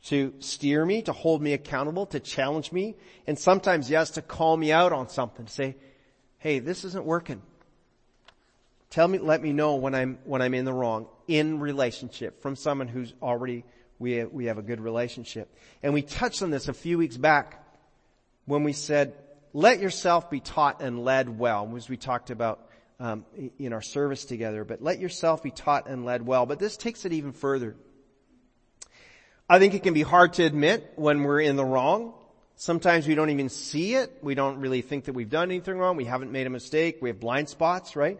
to 0.04 0.34
steer 0.38 0.84
me, 0.84 1.02
to 1.02 1.12
hold 1.12 1.40
me 1.40 1.52
accountable, 1.52 2.06
to 2.06 2.20
challenge 2.20 2.72
me, 2.72 2.94
and 3.26 3.38
sometimes, 3.38 3.88
yes, 3.88 4.10
to 4.10 4.22
call 4.22 4.56
me 4.56 4.70
out 4.70 4.92
on 4.92 5.08
something, 5.08 5.46
to 5.46 5.52
say, 5.52 5.76
hey, 6.38 6.58
this 6.58 6.84
isn't 6.84 7.04
working. 7.04 7.40
Tell 8.90 9.08
me, 9.08 9.18
let 9.18 9.42
me 9.42 9.52
know 9.52 9.76
when 9.76 9.94
I'm, 9.94 10.18
when 10.24 10.42
I'm 10.42 10.54
in 10.54 10.64
the 10.64 10.72
wrong 10.72 11.06
in 11.26 11.58
relationship 11.58 12.42
from 12.42 12.54
someone 12.54 12.86
who's 12.86 13.14
already, 13.22 13.64
we 13.98 14.24
we 14.24 14.46
have 14.46 14.58
a 14.58 14.62
good 14.62 14.80
relationship. 14.80 15.48
And 15.82 15.94
we 15.94 16.02
touched 16.02 16.42
on 16.42 16.50
this 16.50 16.68
a 16.68 16.74
few 16.74 16.98
weeks 16.98 17.16
back 17.16 17.64
when 18.44 18.62
we 18.62 18.72
said, 18.72 19.14
let 19.52 19.80
yourself 19.80 20.28
be 20.28 20.40
taught 20.40 20.82
and 20.82 21.04
led 21.04 21.38
well, 21.38 21.72
as 21.76 21.88
we 21.88 21.96
talked 21.96 22.30
about 22.30 22.68
um, 23.00 23.24
in 23.58 23.72
our 23.72 23.82
service 23.82 24.24
together. 24.24 24.64
But 24.64 24.82
let 24.82 24.98
yourself 24.98 25.42
be 25.42 25.50
taught 25.50 25.88
and 25.88 26.04
led 26.04 26.26
well. 26.26 26.46
But 26.46 26.58
this 26.58 26.76
takes 26.76 27.04
it 27.04 27.12
even 27.12 27.32
further. 27.32 27.76
I 29.48 29.58
think 29.58 29.74
it 29.74 29.82
can 29.82 29.92
be 29.92 30.02
hard 30.02 30.32
to 30.34 30.44
admit 30.44 30.94
when 30.96 31.22
we're 31.22 31.40
in 31.40 31.56
the 31.56 31.64
wrong. 31.64 32.14
Sometimes 32.56 33.06
we 33.06 33.14
don't 33.14 33.28
even 33.28 33.50
see 33.50 33.94
it. 33.94 34.18
We 34.22 34.34
don't 34.34 34.58
really 34.58 34.80
think 34.80 35.04
that 35.04 35.12
we've 35.12 35.28
done 35.28 35.50
anything 35.50 35.76
wrong. 35.76 35.96
We 35.96 36.06
haven't 36.06 36.32
made 36.32 36.46
a 36.46 36.50
mistake. 36.50 36.98
We 37.02 37.10
have 37.10 37.20
blind 37.20 37.50
spots, 37.50 37.94
right? 37.94 38.18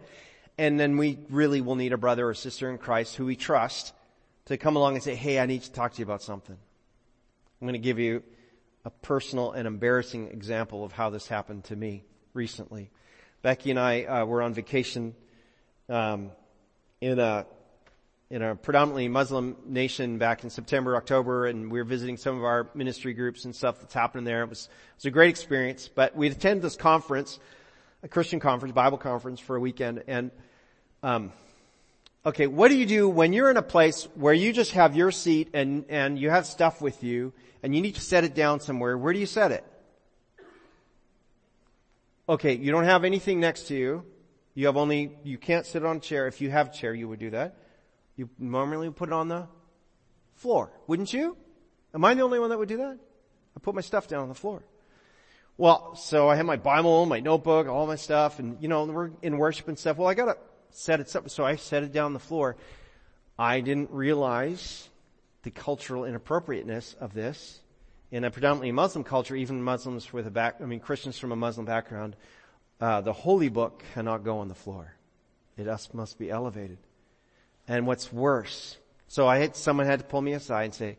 And 0.59 0.79
then 0.79 0.99
we 0.99 1.19
really 1.31 1.63
will 1.63 1.77
need 1.77 1.95
a 1.95 1.97
brother 1.97 2.29
or 2.29 2.35
sister 2.35 2.69
in 2.69 2.77
Christ 2.77 3.17
who 3.17 3.25
we 3.25 3.37
trust 3.37 3.95
to 4.47 4.59
come 4.59 4.77
along 4.77 4.97
and 4.97 5.03
say, 5.03 5.15
hey, 5.15 5.39
I 5.41 5.47
need 5.47 5.63
to 5.63 5.73
talk 5.73 5.95
to 5.95 5.99
you 5.99 6.05
about 6.05 6.21
something. 6.21 6.57
I'm 6.57 7.67
going 7.67 7.73
to 7.73 7.79
give 7.79 7.99
you 7.99 8.23
a 8.85 8.91
personal 8.91 9.53
and 9.53 9.67
embarrassing 9.67 10.29
example 10.29 10.85
of 10.85 10.93
how 10.93 11.09
this 11.09 11.27
happened 11.27 11.65
to 11.65 11.77
me 11.77 12.05
recently. 12.35 12.91
Becky 13.41 13.71
and 13.71 13.81
I 13.81 14.05
uh, 14.05 14.25
were 14.27 14.43
on 14.43 14.53
vacation 14.53 15.15
um, 15.89 16.33
in 17.01 17.19
a 17.19 17.47
in 18.31 18.43
a 18.43 18.57
predominantly 18.57 19.07
Muslim 19.09 19.57
nation 19.67 20.19
back 20.19 20.45
in 20.45 20.51
September, 20.51 20.97
October, 20.97 21.47
and 21.47 21.71
we 21.71 21.79
were 21.79 21.85
visiting 21.85 22.17
some 22.17 22.37
of 22.37 22.45
our 22.45 22.69
ministry 22.75 23.13
groups 23.13 23.45
and 23.45 23.55
stuff 23.55 23.81
that's 23.81 23.95
happening 23.95 24.25
there. 24.25 24.43
It 24.43 24.49
was, 24.49 24.65
it 24.65 24.97
was 24.97 25.05
a 25.05 25.11
great 25.11 25.29
experience, 25.29 25.89
but 25.89 26.17
we 26.17 26.29
attended 26.29 26.63
this 26.63 26.77
conference, 26.77 27.39
a 28.03 28.09
Christian 28.09 28.41
conference, 28.41 28.75
Bible 28.75 28.99
conference 28.99 29.41
for 29.41 29.57
a 29.57 29.61
weekend, 29.61 30.03
and, 30.09 30.31
um, 31.03 31.33
okay, 32.25 32.47
what 32.47 32.69
do 32.69 32.77
you 32.77 32.87
do 32.87 33.09
when 33.09 33.33
you're 33.33 33.51
in 33.51 33.59
a 33.59 33.63
place 33.63 34.09
where 34.15 34.35
you 34.35 34.53
just 34.53 34.73
have 34.73 34.97
your 34.97 35.11
seat 35.11 35.51
and, 35.53 35.85
and 35.89 36.19
you 36.19 36.31
have 36.31 36.47
stuff 36.47 36.81
with 36.81 37.05
you 37.05 37.33
and 37.63 37.75
you 37.75 37.83
need 37.83 37.95
to 37.97 38.01
set 38.01 38.25
it 38.25 38.35
down 38.35 38.61
somewhere? 38.61 38.97
Where 38.97 39.13
do 39.13 39.19
you 39.19 39.27
set 39.27 39.53
it? 39.53 39.65
Okay, 42.27 42.57
you 42.57 42.73
don't 42.73 42.85
have 42.85 43.05
anything 43.05 43.39
next 43.39 43.69
to 43.69 43.75
you. 43.75 44.05
You 44.55 44.67
have 44.67 44.79
only, 44.79 45.19
you 45.25 45.37
can't 45.37 45.67
sit 45.67 45.85
on 45.85 45.99
a 45.99 46.01
chair. 46.01 46.27
If 46.27 46.41
you 46.41 46.51
have 46.51 46.69
a 46.69 46.73
chair, 46.73 46.95
you 46.95 47.07
would 47.07 47.19
do 47.19 47.31
that. 47.31 47.57
You 48.17 48.29
normally 48.39 48.91
put 48.91 49.09
it 49.09 49.13
on 49.13 49.29
the 49.29 49.49
floor, 50.37 50.71
wouldn't 50.87 51.13
you? 51.13 51.37
Am 51.93 52.05
I 52.05 52.15
the 52.15 52.23
only 52.23 52.39
one 52.39 52.51
that 52.51 52.59
would 52.59 52.69
do 52.69 52.79
that? 52.79 52.99
I 53.57 53.61
put 53.61 53.75
my 53.75 53.81
stuff 53.81 54.09
down 54.09 54.23
on 54.23 54.29
the 54.29 54.35
floor. 54.35 54.63
Well, 55.57 55.95
so 55.95 56.29
I 56.29 56.37
have 56.37 56.47
my 56.47 56.57
Bible, 56.57 57.07
my 57.07 57.21
notebook, 57.21 57.69
all 57.69 57.87
my 57.87 57.95
stuff, 57.95 58.41
and 58.41 58.61
you 58.61 58.69
know, 58.69 58.85
we're 58.85 59.11
in 59.23 59.39
worship 59.39 59.69
and 59.69 59.79
stuff. 59.79 59.97
Well, 59.97 60.09
I 60.09 60.15
gotta 60.15 60.37
set 60.71 60.99
it 61.01 61.15
up, 61.15 61.31
so 61.31 61.45
I 61.45 61.57
set 61.57 61.85
it 61.85 61.93
down 61.93 62.07
on 62.07 62.13
the 62.13 62.19
floor. 62.19 62.57
I 63.39 63.61
didn't 63.61 63.91
realize 63.91 64.89
the 65.43 65.51
cultural 65.51 66.05
inappropriateness 66.05 66.95
of 66.95 67.15
this. 67.15 67.61
In 68.11 68.25
a 68.25 68.31
predominantly 68.31 68.73
Muslim 68.73 69.05
culture, 69.05 69.37
even 69.37 69.63
Muslims 69.63 70.13
with 70.13 70.27
a 70.27 70.31
back, 70.31 70.57
I 70.61 70.67
mean 70.67 70.81
Christians 70.81 71.19
from 71.19 71.33
a 71.33 71.37
Muslim 71.37 71.67
background, 71.67 72.17
uh, 72.81 73.01
the 73.01 73.13
holy 73.13 73.49
book 73.49 73.83
cannot 73.95 74.25
go 74.25 74.39
on 74.39 74.49
the 74.49 74.55
floor. 74.55 74.95
It 75.57 75.69
must 75.93 76.19
be 76.19 76.31
elevated. 76.31 76.79
And 77.67 77.87
what's 77.87 78.13
worse, 78.13 78.77
so 79.09 79.27
I 79.27 79.39
had, 79.39 79.57
someone 79.57 79.87
had 79.87 80.01
to 80.01 80.05
pull 80.05 80.21
me 80.21 80.33
aside 80.33 80.65
and 80.65 80.75
say, 80.75 80.99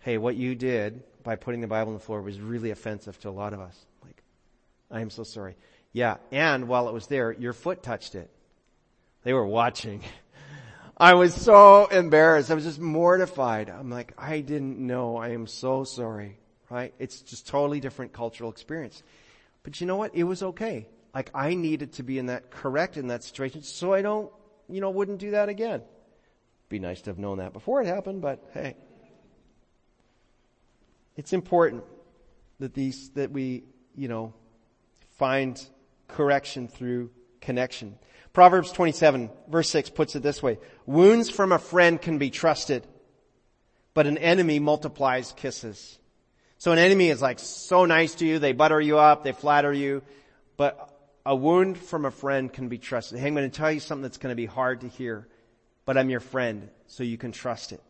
hey, 0.00 0.18
what 0.18 0.36
you 0.36 0.54
did 0.54 1.02
by 1.22 1.36
putting 1.36 1.60
the 1.60 1.66
Bible 1.66 1.88
on 1.88 1.98
the 1.98 2.04
floor 2.04 2.22
was 2.22 2.40
really 2.40 2.70
offensive 2.70 3.18
to 3.20 3.28
a 3.28 3.30
lot 3.30 3.52
of 3.52 3.60
us. 3.60 3.76
Like, 4.04 4.22
I 4.90 5.00
am 5.00 5.10
so 5.10 5.24
sorry. 5.24 5.56
Yeah, 5.92 6.16
and 6.30 6.68
while 6.68 6.88
it 6.88 6.94
was 6.94 7.06
there, 7.08 7.32
your 7.32 7.52
foot 7.52 7.82
touched 7.82 8.14
it. 8.14 8.30
They 9.24 9.32
were 9.32 9.46
watching. 9.46 10.02
I 10.96 11.14
was 11.14 11.34
so 11.34 11.86
embarrassed. 11.86 12.50
I 12.50 12.54
was 12.54 12.64
just 12.64 12.78
mortified. 12.78 13.68
I'm 13.68 13.90
like, 13.90 14.14
I 14.16 14.40
didn't 14.40 14.78
know. 14.78 15.16
I 15.16 15.30
am 15.30 15.46
so 15.46 15.84
sorry. 15.84 16.38
Right? 16.70 16.94
It's 16.98 17.20
just 17.20 17.46
totally 17.46 17.80
different 17.80 18.12
cultural 18.12 18.50
experience. 18.50 19.02
But 19.62 19.80
you 19.80 19.86
know 19.86 19.96
what? 19.96 20.14
It 20.14 20.24
was 20.24 20.42
okay. 20.42 20.86
Like 21.14 21.30
I 21.34 21.54
needed 21.54 21.94
to 21.94 22.02
be 22.02 22.18
in 22.18 22.26
that 22.26 22.50
correct 22.50 22.96
in 22.96 23.08
that 23.08 23.24
situation 23.24 23.62
so 23.62 23.92
I 23.92 24.02
don't, 24.02 24.30
you 24.68 24.80
know, 24.80 24.90
wouldn't 24.90 25.18
do 25.18 25.32
that 25.32 25.48
again. 25.48 25.82
Be 26.68 26.78
nice 26.78 27.00
to 27.02 27.10
have 27.10 27.18
known 27.18 27.38
that 27.38 27.52
before 27.52 27.80
it 27.80 27.86
happened, 27.86 28.22
but 28.22 28.42
hey. 28.52 28.76
It's 31.16 31.32
important 31.32 31.84
that 32.58 32.74
these, 32.74 33.10
that 33.10 33.30
we, 33.30 33.64
you 33.94 34.08
know, 34.08 34.34
find 35.16 35.62
correction 36.08 36.68
through 36.68 37.10
connection. 37.40 37.98
Proverbs 38.32 38.70
27 38.72 39.30
verse 39.48 39.70
6 39.70 39.90
puts 39.90 40.14
it 40.16 40.22
this 40.22 40.42
way. 40.42 40.58
Wounds 40.84 41.30
from 41.30 41.52
a 41.52 41.58
friend 41.58 42.00
can 42.00 42.18
be 42.18 42.30
trusted, 42.30 42.86
but 43.94 44.06
an 44.06 44.18
enemy 44.18 44.58
multiplies 44.58 45.32
kisses. 45.32 45.98
So 46.58 46.72
an 46.72 46.78
enemy 46.78 47.08
is 47.08 47.22
like 47.22 47.38
so 47.38 47.84
nice 47.86 48.14
to 48.16 48.26
you, 48.26 48.38
they 48.38 48.52
butter 48.52 48.80
you 48.80 48.98
up, 48.98 49.24
they 49.24 49.32
flatter 49.32 49.72
you, 49.72 50.02
but 50.56 50.92
a 51.24 51.34
wound 51.34 51.78
from 51.78 52.04
a 52.04 52.10
friend 52.10 52.52
can 52.52 52.68
be 52.68 52.78
trusted. 52.78 53.18
Hey, 53.18 53.28
I'm 53.28 53.34
going 53.34 53.50
to 53.50 53.56
tell 53.56 53.72
you 53.72 53.80
something 53.80 54.02
that's 54.02 54.18
going 54.18 54.32
to 54.32 54.36
be 54.36 54.46
hard 54.46 54.82
to 54.82 54.88
hear 54.88 55.28
but 55.86 55.96
I'm 55.96 56.10
your 56.10 56.20
friend, 56.20 56.68
so 56.88 57.02
you 57.02 57.16
can 57.16 57.32
trust 57.32 57.72
it. 57.72 57.80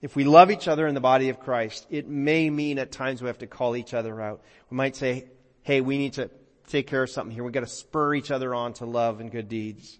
If 0.00 0.14
we 0.14 0.24
love 0.24 0.50
each 0.50 0.68
other 0.68 0.86
in 0.86 0.94
the 0.94 1.00
body 1.00 1.30
of 1.30 1.40
Christ, 1.40 1.86
it 1.90 2.06
may 2.06 2.50
mean 2.50 2.78
at 2.78 2.92
times 2.92 3.22
we 3.22 3.26
have 3.28 3.38
to 3.38 3.46
call 3.46 3.74
each 3.74 3.94
other 3.94 4.20
out. 4.20 4.42
We 4.70 4.76
might 4.76 4.94
say, 4.94 5.24
hey, 5.62 5.80
we 5.80 5.96
need 5.96 6.12
to 6.14 6.30
take 6.68 6.86
care 6.86 7.02
of 7.02 7.10
something 7.10 7.34
here. 7.34 7.42
We've 7.42 7.52
got 7.52 7.60
to 7.60 7.66
spur 7.66 8.14
each 8.14 8.30
other 8.30 8.54
on 8.54 8.74
to 8.74 8.84
love 8.84 9.20
and 9.20 9.30
good 9.30 9.48
deeds. 9.48 9.98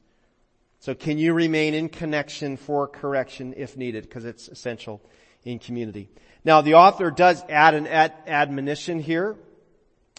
So 0.81 0.95
can 0.95 1.17
you 1.17 1.33
remain 1.33 1.73
in 1.73 1.89
connection 1.89 2.59
for 2.59 2.87
correction 2.87 3.55
if 3.57 3.77
needed? 3.77 4.05
Because 4.05 4.27
it's 4.27 4.49
essential 4.49 5.01
in 5.43 5.59
community. 5.59 6.11
Now 6.45 6.61
the 6.61 6.75
author 6.75 7.11
does 7.11 7.43
add 7.49 7.73
an 7.73 7.87
ad- 7.87 8.13
admonition 8.27 9.01
here 9.01 9.37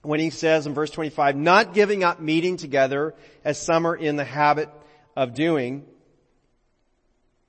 when 0.02 0.20
he 0.20 0.32
says 0.32 0.66
in 0.66 0.74
verse 0.74 0.90
25, 0.90 1.36
not 1.36 1.74
giving 1.76 2.04
up 2.04 2.20
meeting 2.20 2.58
together 2.58 3.14
as 3.44 3.62
some 3.62 3.86
are 3.86 3.96
in 3.96 4.16
the 4.16 4.24
habit 4.24 4.70
of 5.16 5.36
doing, 5.36 5.86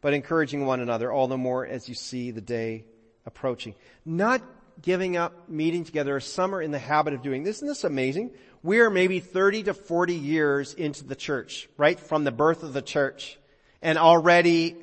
but 0.06 0.14
encouraging 0.14 0.64
one 0.64 0.78
another 0.78 1.10
all 1.10 1.26
the 1.26 1.36
more 1.36 1.66
as 1.66 1.88
you 1.88 1.94
see 1.96 2.30
the 2.30 2.40
day 2.40 2.84
approaching. 3.26 3.75
Not 4.04 4.40
giving 4.80 5.16
up 5.16 5.48
meeting 5.48 5.82
together 5.82 6.20
some 6.20 6.54
are 6.54 6.62
in 6.62 6.70
the 6.70 6.78
habit 6.78 7.12
of 7.12 7.22
doing. 7.22 7.44
Isn't 7.44 7.66
this 7.66 7.82
amazing? 7.82 8.30
We 8.62 8.78
are 8.78 8.88
maybe 8.88 9.18
30 9.18 9.64
to 9.64 9.75
40 9.75 10.14
years 10.14 10.75
into 10.75 11.02
the 11.02 11.16
church, 11.16 11.68
right? 11.76 11.98
From 11.98 12.22
the 12.22 12.30
birth 12.30 12.62
of 12.62 12.72
the 12.72 12.82
church. 12.82 13.36
And 13.82 13.98
already 13.98 14.76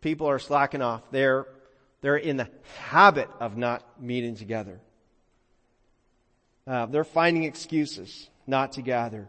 people 0.00 0.28
are 0.28 0.38
slacking 0.38 0.80
off. 0.80 1.02
They're, 1.10 1.48
they're 2.00 2.16
in 2.16 2.36
the 2.36 2.48
habit 2.84 3.28
of 3.40 3.56
not 3.56 4.00
meeting 4.00 4.36
together. 4.36 4.80
Uh, 6.68 6.86
they're 6.86 7.02
finding 7.02 7.42
excuses 7.42 8.30
not 8.46 8.74
to 8.74 8.82
gather. 8.82 9.28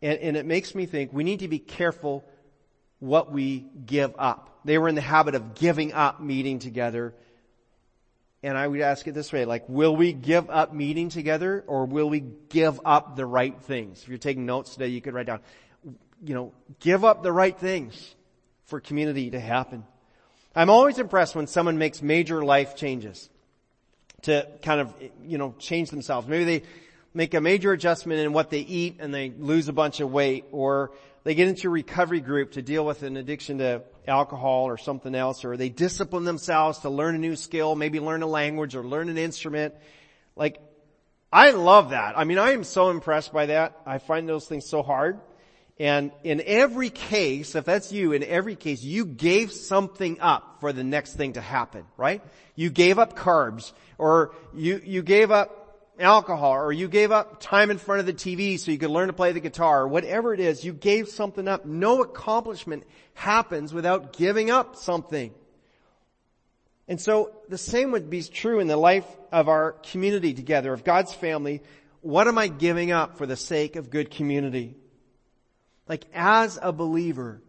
And, 0.00 0.20
and 0.20 0.36
it 0.36 0.46
makes 0.46 0.76
me 0.76 0.86
think 0.86 1.12
we 1.12 1.24
need 1.24 1.40
to 1.40 1.48
be 1.48 1.58
careful 1.58 2.24
what 2.98 3.32
we 3.32 3.66
give 3.84 4.14
up. 4.18 4.60
They 4.64 4.78
were 4.78 4.88
in 4.88 4.94
the 4.94 5.00
habit 5.00 5.34
of 5.34 5.54
giving 5.54 5.92
up 5.92 6.20
meeting 6.20 6.58
together. 6.58 7.14
And 8.42 8.56
I 8.56 8.66
would 8.66 8.80
ask 8.80 9.06
it 9.06 9.12
this 9.12 9.32
way, 9.32 9.44
like, 9.44 9.68
will 9.68 9.96
we 9.96 10.12
give 10.12 10.50
up 10.50 10.72
meeting 10.72 11.08
together 11.08 11.64
or 11.66 11.86
will 11.86 12.08
we 12.08 12.20
give 12.20 12.80
up 12.84 13.16
the 13.16 13.26
right 13.26 13.58
things? 13.62 14.02
If 14.02 14.08
you're 14.08 14.18
taking 14.18 14.46
notes 14.46 14.72
today, 14.72 14.88
you 14.88 15.00
could 15.00 15.14
write 15.14 15.26
down, 15.26 15.40
you 16.24 16.34
know, 16.34 16.52
give 16.80 17.04
up 17.04 17.22
the 17.22 17.32
right 17.32 17.56
things 17.56 18.14
for 18.64 18.80
community 18.80 19.30
to 19.30 19.40
happen. 19.40 19.84
I'm 20.54 20.70
always 20.70 20.98
impressed 20.98 21.34
when 21.34 21.46
someone 21.46 21.76
makes 21.78 22.00
major 22.00 22.44
life 22.44 22.76
changes 22.76 23.28
to 24.22 24.48
kind 24.62 24.80
of, 24.80 24.94
you 25.24 25.38
know, 25.38 25.54
change 25.58 25.90
themselves. 25.90 26.26
Maybe 26.26 26.44
they 26.44 26.62
make 27.16 27.32
a 27.32 27.40
major 27.40 27.72
adjustment 27.72 28.20
in 28.20 28.34
what 28.34 28.50
they 28.50 28.60
eat 28.60 28.98
and 29.00 29.12
they 29.12 29.30
lose 29.30 29.68
a 29.68 29.72
bunch 29.72 30.00
of 30.00 30.12
weight 30.12 30.44
or 30.52 30.92
they 31.24 31.34
get 31.34 31.48
into 31.48 31.66
a 31.66 31.70
recovery 31.70 32.20
group 32.20 32.52
to 32.52 32.62
deal 32.62 32.84
with 32.84 33.02
an 33.02 33.16
addiction 33.16 33.56
to 33.58 33.82
alcohol 34.06 34.64
or 34.64 34.76
something 34.76 35.14
else 35.14 35.42
or 35.42 35.56
they 35.56 35.70
discipline 35.70 36.24
themselves 36.24 36.80
to 36.80 36.90
learn 36.90 37.14
a 37.14 37.18
new 37.18 37.34
skill, 37.34 37.74
maybe 37.74 38.00
learn 38.00 38.20
a 38.20 38.26
language 38.26 38.76
or 38.76 38.84
learn 38.84 39.08
an 39.08 39.16
instrument. 39.16 39.74
Like, 40.36 40.60
I 41.32 41.52
love 41.52 41.90
that. 41.90 42.18
I 42.18 42.24
mean, 42.24 42.36
I 42.36 42.52
am 42.52 42.64
so 42.64 42.90
impressed 42.90 43.32
by 43.32 43.46
that. 43.46 43.80
I 43.86 43.96
find 43.96 44.28
those 44.28 44.46
things 44.46 44.66
so 44.66 44.82
hard. 44.82 45.18
And 45.80 46.12
in 46.22 46.42
every 46.44 46.90
case, 46.90 47.54
if 47.54 47.64
that's 47.64 47.92
you, 47.92 48.12
in 48.12 48.22
every 48.22 48.56
case, 48.56 48.82
you 48.82 49.06
gave 49.06 49.52
something 49.52 50.20
up 50.20 50.58
for 50.60 50.72
the 50.72 50.84
next 50.84 51.14
thing 51.14 51.32
to 51.32 51.40
happen, 51.40 51.84
right? 51.96 52.22
You 52.54 52.68
gave 52.68 52.98
up 52.98 53.16
carbs, 53.16 53.72
or 53.98 54.34
you, 54.54 54.82
you 54.84 55.02
gave 55.02 55.30
up 55.30 55.65
alcohol, 55.98 56.52
or 56.52 56.72
you 56.72 56.88
gave 56.88 57.12
up 57.12 57.40
time 57.40 57.70
in 57.70 57.78
front 57.78 58.00
of 58.00 58.06
the 58.06 58.12
TV 58.12 58.58
so 58.58 58.70
you 58.70 58.78
could 58.78 58.90
learn 58.90 59.08
to 59.08 59.12
play 59.12 59.32
the 59.32 59.40
guitar, 59.40 59.82
or 59.82 59.88
whatever 59.88 60.34
it 60.34 60.40
is, 60.40 60.64
you 60.64 60.72
gave 60.72 61.08
something 61.08 61.48
up. 61.48 61.64
No 61.64 62.02
accomplishment 62.02 62.84
happens 63.14 63.72
without 63.72 64.16
giving 64.16 64.50
up 64.50 64.76
something. 64.76 65.32
And 66.88 67.00
so 67.00 67.32
the 67.48 67.58
same 67.58 67.92
would 67.92 68.10
be 68.10 68.22
true 68.22 68.60
in 68.60 68.68
the 68.68 68.76
life 68.76 69.06
of 69.32 69.48
our 69.48 69.72
community 69.72 70.34
together, 70.34 70.72
of 70.72 70.84
God's 70.84 71.12
family. 71.12 71.62
What 72.00 72.28
am 72.28 72.38
I 72.38 72.48
giving 72.48 72.92
up 72.92 73.18
for 73.18 73.26
the 73.26 73.36
sake 73.36 73.76
of 73.76 73.90
good 73.90 74.10
community? 74.10 74.76
Like 75.88 76.04
as 76.14 76.58
a 76.60 76.72
believer, 76.72 77.40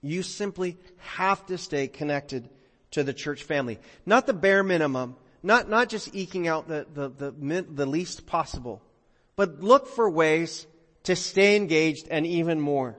you 0.00 0.22
simply 0.22 0.76
have 0.98 1.44
to 1.46 1.58
stay 1.58 1.88
connected 1.88 2.48
to 2.92 3.02
the 3.02 3.12
church 3.12 3.42
family. 3.42 3.78
Not 4.06 4.26
the 4.26 4.32
bare 4.32 4.62
minimum, 4.62 5.16
not, 5.42 5.68
not 5.68 5.88
just 5.88 6.14
eking 6.14 6.48
out 6.48 6.68
the, 6.68 6.86
the, 6.92 7.08
the, 7.08 7.62
the 7.62 7.86
least 7.86 8.26
possible, 8.26 8.82
but 9.36 9.60
look 9.60 9.88
for 9.88 10.10
ways 10.10 10.66
to 11.04 11.14
stay 11.16 11.56
engaged 11.56 12.08
and 12.10 12.26
even 12.26 12.60
more. 12.60 12.96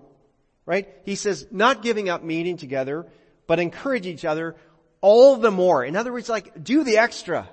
Right? 0.65 0.87
He 1.03 1.15
says, 1.15 1.47
not 1.51 1.81
giving 1.81 2.09
up 2.09 2.23
meeting 2.23 2.57
together, 2.57 3.07
but 3.47 3.59
encourage 3.59 4.05
each 4.05 4.23
other 4.23 4.55
all 5.01 5.37
the 5.37 5.51
more. 5.51 5.83
In 5.83 5.95
other 5.95 6.13
words, 6.13 6.29
like, 6.29 6.63
do 6.63 6.83
the 6.83 6.99
extra. 6.99 7.49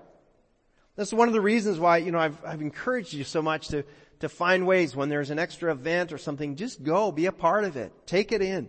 That's 0.96 1.12
one 1.12 1.28
of 1.28 1.34
the 1.34 1.40
reasons 1.40 1.78
why, 1.78 1.98
you 1.98 2.12
know, 2.12 2.18
I've, 2.18 2.44
I've 2.44 2.60
encouraged 2.60 3.12
you 3.12 3.24
so 3.24 3.40
much 3.40 3.68
to, 3.68 3.84
to 4.20 4.28
find 4.28 4.66
ways 4.66 4.94
when 4.94 5.08
there's 5.08 5.30
an 5.30 5.38
extra 5.38 5.72
event 5.72 6.12
or 6.12 6.18
something, 6.18 6.56
just 6.56 6.82
go, 6.82 7.10
be 7.10 7.26
a 7.26 7.32
part 7.32 7.64
of 7.64 7.76
it. 7.76 7.92
Take 8.06 8.32
it 8.32 8.42
in. 8.42 8.68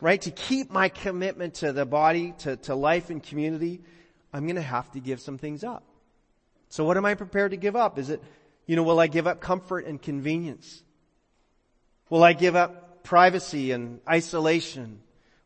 Right? 0.00 0.20
To 0.22 0.30
keep 0.30 0.70
my 0.70 0.88
commitment 0.90 1.54
to 1.54 1.72
the 1.72 1.86
body, 1.86 2.34
to, 2.38 2.56
to 2.56 2.74
life 2.74 3.10
and 3.10 3.22
community, 3.22 3.80
I'm 4.32 4.46
gonna 4.46 4.62
have 4.62 4.90
to 4.92 5.00
give 5.00 5.20
some 5.20 5.38
things 5.38 5.64
up. 5.64 5.84
So 6.68 6.84
what 6.84 6.96
am 6.96 7.04
I 7.04 7.14
prepared 7.14 7.52
to 7.52 7.56
give 7.56 7.76
up? 7.76 7.98
Is 7.98 8.10
it, 8.10 8.22
you 8.66 8.76
know, 8.76 8.82
will 8.82 9.00
I 9.00 9.06
give 9.06 9.26
up 9.26 9.40
comfort 9.40 9.86
and 9.86 10.00
convenience? 10.00 10.82
Will 12.10 12.22
I 12.22 12.32
give 12.32 12.56
up 12.56 13.04
privacy 13.04 13.72
and 13.72 14.00
isolation? 14.08 15.00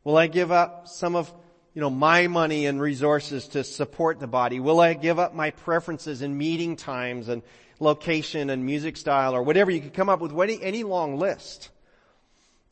Will 0.05 0.17
I 0.17 0.27
give 0.27 0.51
up 0.51 0.89
some 0.89 1.15
of, 1.15 1.33
you 1.75 1.81
know, 1.81 1.91
my 1.91 2.27
money 2.27 2.67
and 2.67 2.81
resources 2.81 3.49
to 3.49 3.63
support 3.63 4.19
the 4.19 4.27
body? 4.27 4.59
Will 4.59 4.81
I 4.81 4.95
give 4.95 5.19
up 5.19 5.35
my 5.35 5.51
preferences 5.51 6.23
in 6.23 6.37
meeting 6.37 6.77
times 6.77 7.29
and 7.29 7.43
location 7.79 8.51
and 8.51 8.67
music 8.67 8.97
style 8.97 9.35
or 9.35 9.43
whatever? 9.43 9.71
You 9.71 9.81
could 9.81 9.95
come 9.95 10.09
up 10.09 10.21
with 10.21 10.33
any, 10.33 10.61
any 10.63 10.83
long 10.83 11.19
list. 11.19 11.71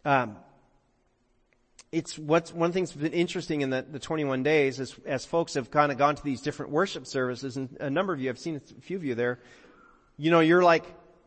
Um, 0.04 0.36
it's 1.92 2.16
what's 2.18 2.52
one 2.52 2.70
thing 2.72 2.84
that's 2.84 2.92
been 2.92 3.12
interesting 3.12 3.62
in 3.62 3.70
the, 3.70 3.82
the 3.82 3.98
21 3.98 4.42
days 4.42 4.78
is 4.78 4.94
as 5.04 5.24
folks 5.24 5.54
have 5.54 5.70
kind 5.70 5.90
of 5.90 5.98
gone 5.98 6.14
to 6.14 6.22
these 6.22 6.40
different 6.40 6.70
worship 6.70 7.06
services 7.06 7.56
and 7.56 7.76
a 7.80 7.90
number 7.90 8.12
of 8.12 8.20
you, 8.20 8.30
I've 8.30 8.38
seen 8.38 8.56
a 8.56 8.80
few 8.80 8.96
of 8.96 9.04
you 9.04 9.14
there, 9.14 9.40
you 10.16 10.30
know, 10.30 10.40
you're 10.40 10.62
like, 10.62 10.84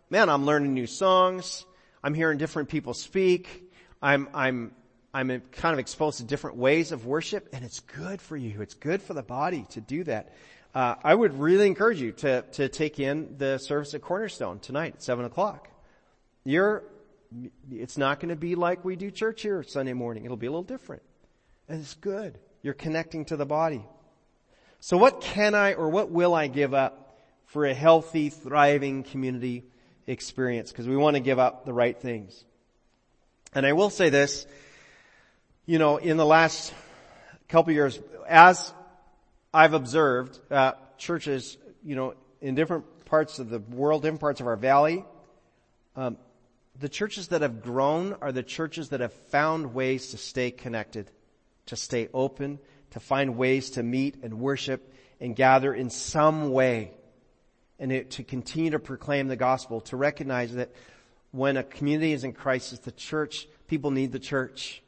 man, 0.10 0.30
I'm 0.30 0.46
learning 0.46 0.74
new 0.74 0.88
songs. 0.88 1.66
I'm 2.02 2.14
hearing 2.14 2.38
different 2.38 2.70
people 2.70 2.94
speak. 2.94 3.72
I'm, 4.02 4.30
I'm, 4.34 4.74
I'm 5.14 5.42
kind 5.52 5.74
of 5.74 5.80
exposed 5.80 6.20
to 6.20 6.24
different 6.24 6.58
ways 6.58 6.92
of 6.92 7.06
worship 7.06 7.50
and 7.52 7.66
it's 7.66 7.80
good 7.82 8.22
for 8.22 8.38
you. 8.38 8.62
It's 8.62 8.74
good 8.74 9.02
for 9.02 9.14
the 9.14 9.24
body 9.24 9.66
to 9.72 9.82
do 9.82 10.04
that. 10.06 10.34
Uh, 10.74 10.96
I 11.04 11.14
would 11.14 11.40
really 11.40 11.68
encourage 11.68 12.02
you 12.02 12.14
to, 12.14 12.42
to 12.54 12.70
take 12.70 13.00
in 13.00 13.36
the 13.38 13.58
service 13.58 13.94
at 13.94 14.02
Cornerstone 14.02 14.60
tonight 14.60 14.96
at 14.96 15.04
seven 15.04 15.26
o'clock. 15.26 15.70
You're 16.46 16.84
it's 17.72 17.98
not 17.98 18.20
going 18.20 18.30
to 18.30 18.36
be 18.36 18.56
like 18.56 18.84
we 18.84 18.96
do 18.96 19.12
church 19.12 19.42
here 19.42 19.64
Sunday 19.64 19.94
morning. 19.94 20.26
It'll 20.26 20.38
be 20.38 20.48
a 20.48 20.52
little 20.52 20.64
different. 20.64 21.02
And 21.68 21.80
it's 21.82 21.96
good. 21.96 22.38
You're 22.62 22.74
connecting 22.74 23.26
to 23.26 23.38
the 23.38 23.46
body. 23.46 23.86
So 24.80 24.98
what 24.98 25.22
can 25.22 25.56
I 25.56 25.74
or 25.74 25.90
what 25.90 26.10
will 26.12 26.34
I 26.34 26.48
give 26.48 26.74
up 26.74 27.18
for 27.46 27.66
a 27.66 27.74
healthy, 27.74 28.30
thriving 28.30 29.04
community 29.04 29.64
experience? 30.08 30.72
Because 30.72 30.88
we 30.88 30.98
want 30.98 31.16
to 31.16 31.22
give 31.22 31.40
up 31.40 31.66
the 31.66 31.74
right 31.74 31.98
things. 32.00 32.44
And 33.54 33.66
I 33.66 33.74
will 33.74 33.90
say 33.90 34.10
this, 34.10 34.46
you 35.66 35.80
know, 35.80 35.98
in 35.98 36.18
the 36.18 36.26
last 36.26 36.74
couple 37.48 37.72
years, 37.74 38.00
as 38.28 38.74
I've 39.54 39.74
observed, 39.74 40.40
uh, 40.52 40.74
churches, 40.98 41.58
you 41.84 41.96
know, 41.96 42.16
in 42.42 42.56
different 42.56 43.06
parts 43.06 43.40
of 43.40 43.50
the 43.50 43.60
world, 43.60 44.02
different 44.02 44.22
parts 44.22 44.42
of 44.42 44.48
our 44.48 44.56
valley, 44.56 45.06
um, 45.96 46.18
the 46.80 46.90
churches 46.90 47.30
that 47.30 47.42
have 47.42 47.62
grown 47.62 48.14
are 48.22 48.32
the 48.32 48.44
churches 48.44 48.90
that 48.90 49.00
have 49.00 49.14
found 49.14 49.74
ways 49.74 50.10
to 50.10 50.18
stay 50.18 50.52
connected, 50.52 51.10
to 51.68 51.76
stay 51.76 52.10
open, 52.14 52.60
to 52.92 53.00
find 53.00 53.38
ways 53.38 53.72
to 53.72 53.84
meet 53.84 54.18
and 54.24 54.40
worship 54.40 54.94
and 55.20 55.36
gather 55.36 55.74
in 55.74 55.90
some 55.90 56.52
way 56.52 56.92
and 57.80 57.92
it, 57.92 58.12
to 58.12 58.24
continue 58.24 58.72
to 58.72 58.80
proclaim 58.80 59.28
the 59.28 59.36
gospel, 59.36 59.82
to 59.82 59.98
recognize 59.98 60.54
that 60.54 60.72
when 61.32 61.58
a 61.58 61.64
community 61.64 62.14
is 62.14 62.24
in 62.24 62.34
crisis, 62.34 62.80
the 62.80 62.92
church, 62.92 63.48
people 63.68 63.92
need 63.92 64.12
the 64.12 64.20
church. 64.20 64.82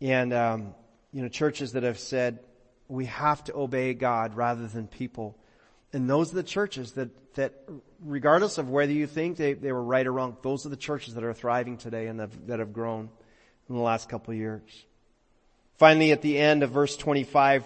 And, 0.00 0.32
um, 0.32 0.74
you 1.12 1.22
know, 1.22 1.28
churches 1.28 1.72
that 1.72 1.82
have 1.82 1.98
said, 1.98 2.40
we 2.88 3.04
have 3.06 3.44
to 3.44 3.54
obey 3.54 3.94
God 3.94 4.34
rather 4.34 4.66
than 4.66 4.86
people. 4.86 5.36
And 5.92 6.08
those 6.08 6.32
are 6.32 6.36
the 6.36 6.42
churches 6.42 6.92
that, 6.92 7.08
that 7.34 7.54
regardless 8.04 8.58
of 8.58 8.68
whether 8.68 8.92
you 8.92 9.06
think 9.06 9.36
they, 9.36 9.54
they 9.54 9.72
were 9.72 9.82
right 9.82 10.06
or 10.06 10.12
wrong, 10.12 10.36
those 10.42 10.66
are 10.66 10.68
the 10.68 10.76
churches 10.76 11.14
that 11.14 11.24
are 11.24 11.32
thriving 11.32 11.78
today 11.78 12.06
and 12.06 12.20
that, 12.20 12.46
that 12.46 12.58
have 12.58 12.72
grown 12.72 13.08
in 13.68 13.74
the 13.74 13.80
last 13.80 14.08
couple 14.08 14.32
of 14.32 14.38
years. 14.38 14.84
Finally, 15.78 16.12
at 16.12 16.22
the 16.22 16.38
end 16.38 16.62
of 16.62 16.70
verse 16.70 16.96
25, 16.96 17.64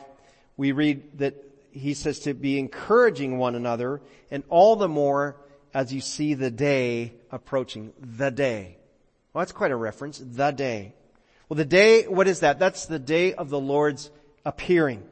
we 0.57 0.73
read 0.73 1.19
that 1.19 1.35
he 1.73 1.95
says 1.95 2.21
to 2.21 2.35
be 2.35 2.59
encouraging 2.59 3.39
one 3.39 3.55
another 3.55 4.01
and 4.31 4.45
all 4.49 4.77
the 4.77 4.89
more 4.89 5.37
as 5.75 5.93
you 5.93 6.01
see 6.01 6.35
the 6.35 6.51
day 6.51 7.15
approaching. 7.31 7.93
The 7.99 8.31
day. 8.31 8.77
Well, 9.33 9.41
that's 9.41 9.53
quite 9.53 9.71
a 9.71 9.77
reference. 9.77 10.19
The 10.19 10.51
day. 10.51 10.95
Well, 11.49 11.57
the 11.57 11.65
day, 11.65 12.07
what 12.07 12.29
is 12.29 12.41
that? 12.41 12.59
That's 12.59 12.87
the 12.87 12.99
day 12.99 13.35
of 13.35 13.49
the 13.49 13.59
Lord's 13.59 14.11
appearing 14.45 15.03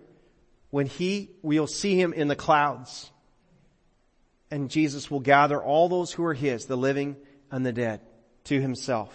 when 0.71 0.87
he, 0.87 1.31
we'll 1.43 1.67
see 1.67 2.01
him 2.01 2.13
in 2.13 2.29
the 2.29 2.37
clouds. 2.37 3.11
And 4.51 4.71
Jesus 4.71 5.11
will 5.11 5.21
gather 5.21 5.63
all 5.63 5.89
those 5.89 6.13
who 6.13 6.25
are 6.25 6.35
his, 6.35 6.67
the 6.67 6.77
living 6.77 7.17
and 7.51 7.65
the 7.65 7.73
dead, 7.73 8.01
to 8.45 8.61
himself. 8.61 9.15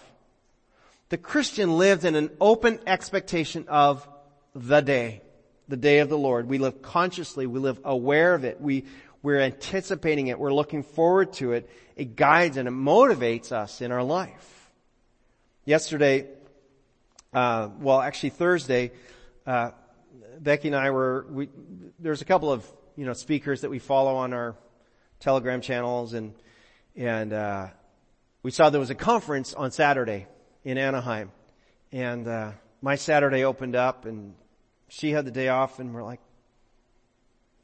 The 1.09 1.17
Christian 1.17 1.77
lived 1.77 2.03
in 2.03 2.15
an 2.15 2.29
open 2.39 2.79
expectation 2.87 3.65
of 3.67 4.07
the 4.53 4.81
day, 4.81 5.21
the 5.67 5.77
day 5.77 5.99
of 5.99 6.09
the 6.09 6.17
Lord. 6.17 6.47
We 6.47 6.57
live 6.57 6.81
consciously, 6.81 7.47
we 7.47 7.59
live 7.59 7.79
aware 7.83 8.33
of 8.33 8.43
it, 8.43 8.59
we, 8.59 8.85
we're 9.21 9.41
anticipating 9.41 10.27
it, 10.27 10.39
we're 10.39 10.53
looking 10.53 10.83
forward 10.83 11.33
to 11.33 11.53
it. 11.53 11.69
It 11.95 12.15
guides 12.15 12.57
and 12.57 12.67
it 12.67 12.71
motivates 12.71 13.51
us 13.51 13.81
in 13.81 13.91
our 13.91 14.03
life. 14.03 14.69
Yesterday, 15.63 16.27
uh, 17.33 17.69
well 17.79 18.01
actually 18.01 18.31
Thursday, 18.31 18.91
uh, 19.45 19.71
Becky 20.39 20.67
and 20.67 20.75
I 20.75 20.91
were, 20.91 21.25
we, 21.29 21.49
there's 21.99 22.21
a 22.21 22.25
couple 22.25 22.51
of, 22.51 22.65
you 22.95 23.05
know, 23.05 23.13
speakers 23.13 23.61
that 23.61 23.69
we 23.69 23.79
follow 23.79 24.15
on 24.15 24.33
our 24.33 24.55
telegram 25.19 25.61
channels 25.61 26.13
and, 26.13 26.33
and, 26.95 27.33
uh, 27.33 27.67
we 28.43 28.51
saw 28.51 28.69
there 28.69 28.79
was 28.79 28.89
a 28.89 28.95
conference 28.95 29.53
on 29.53 29.71
Saturday 29.71 30.27
in 30.63 30.77
Anaheim 30.77 31.31
and, 31.91 32.27
uh, 32.27 32.51
my 32.81 32.95
Saturday 32.95 33.43
opened 33.43 33.75
up 33.75 34.05
and 34.05 34.35
she 34.87 35.11
had 35.11 35.25
the 35.25 35.31
day 35.31 35.47
off 35.47 35.79
and 35.79 35.93
we're 35.93 36.03
like, 36.03 36.19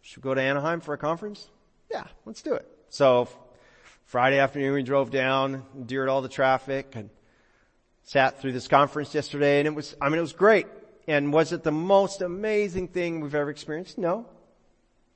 should 0.02 0.24
we 0.24 0.30
go 0.30 0.34
to 0.34 0.42
Anaheim 0.42 0.82
for 0.82 0.94
a 0.94 0.98
conference? 0.98 1.48
Yeah, 1.92 2.06
let's 2.26 2.42
do 2.42 2.56
it. 2.56 2.68
So 2.90 3.30
Friday 4.06 4.40
afternoon 4.40 4.74
we 4.74 4.84
drove 4.84 5.12
down, 5.12 5.64
endured 5.76 6.10
all 6.10 6.22
the 6.22 6.30
traffic 6.30 6.96
and 6.96 7.10
sat 8.04 8.42
through 8.42 8.54
this 8.54 8.68
conference 8.68 9.14
yesterday 9.14 9.60
and 9.60 9.68
it 9.68 9.76
was, 9.76 9.96
I 10.02 10.10
mean 10.10 10.18
it 10.18 10.22
was 10.22 10.34
great. 10.34 10.66
And 11.08 11.34
was 11.34 11.52
it 11.52 11.64
the 11.64 11.72
most 11.72 12.22
amazing 12.22 12.90
thing 12.90 13.22
we've 13.22 13.36
ever 13.36 13.50
experienced? 13.50 13.98
No. 13.98 14.26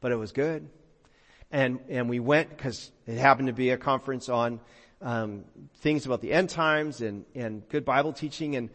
But 0.01 0.11
it 0.11 0.15
was 0.15 0.31
good. 0.31 0.67
And, 1.51 1.79
and 1.89 2.09
we 2.09 2.19
went 2.19 2.49
because 2.49 2.91
it 3.05 3.17
happened 3.17 3.47
to 3.47 3.53
be 3.53 3.69
a 3.69 3.77
conference 3.77 4.29
on, 4.29 4.59
um, 5.01 5.45
things 5.77 6.05
about 6.05 6.21
the 6.21 6.33
end 6.33 6.49
times 6.49 7.01
and, 7.01 7.25
and 7.35 7.67
good 7.69 7.85
Bible 7.85 8.13
teaching. 8.13 8.55
And, 8.55 8.69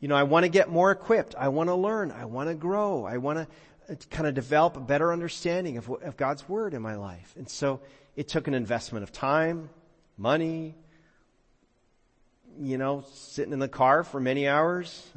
you 0.00 0.08
know, 0.08 0.14
I 0.14 0.22
want 0.22 0.44
to 0.44 0.48
get 0.48 0.70
more 0.70 0.90
equipped. 0.90 1.34
I 1.36 1.48
want 1.48 1.68
to 1.68 1.74
learn. 1.74 2.10
I 2.12 2.24
want 2.24 2.48
to 2.48 2.54
grow. 2.54 3.04
I 3.04 3.18
want 3.18 3.38
to 3.38 3.92
uh, 3.92 3.96
kind 4.10 4.28
of 4.28 4.34
develop 4.34 4.76
a 4.76 4.80
better 4.80 5.12
understanding 5.12 5.76
of, 5.76 5.90
of 5.90 6.16
God's 6.16 6.48
Word 6.48 6.74
in 6.74 6.82
my 6.82 6.94
life. 6.94 7.34
And 7.36 7.48
so 7.48 7.80
it 8.16 8.28
took 8.28 8.46
an 8.46 8.54
investment 8.54 9.02
of 9.02 9.12
time, 9.12 9.70
money, 10.16 10.74
you 12.60 12.78
know, 12.78 13.04
sitting 13.12 13.52
in 13.52 13.58
the 13.58 13.68
car 13.68 14.04
for 14.04 14.20
many 14.20 14.46
hours, 14.46 15.10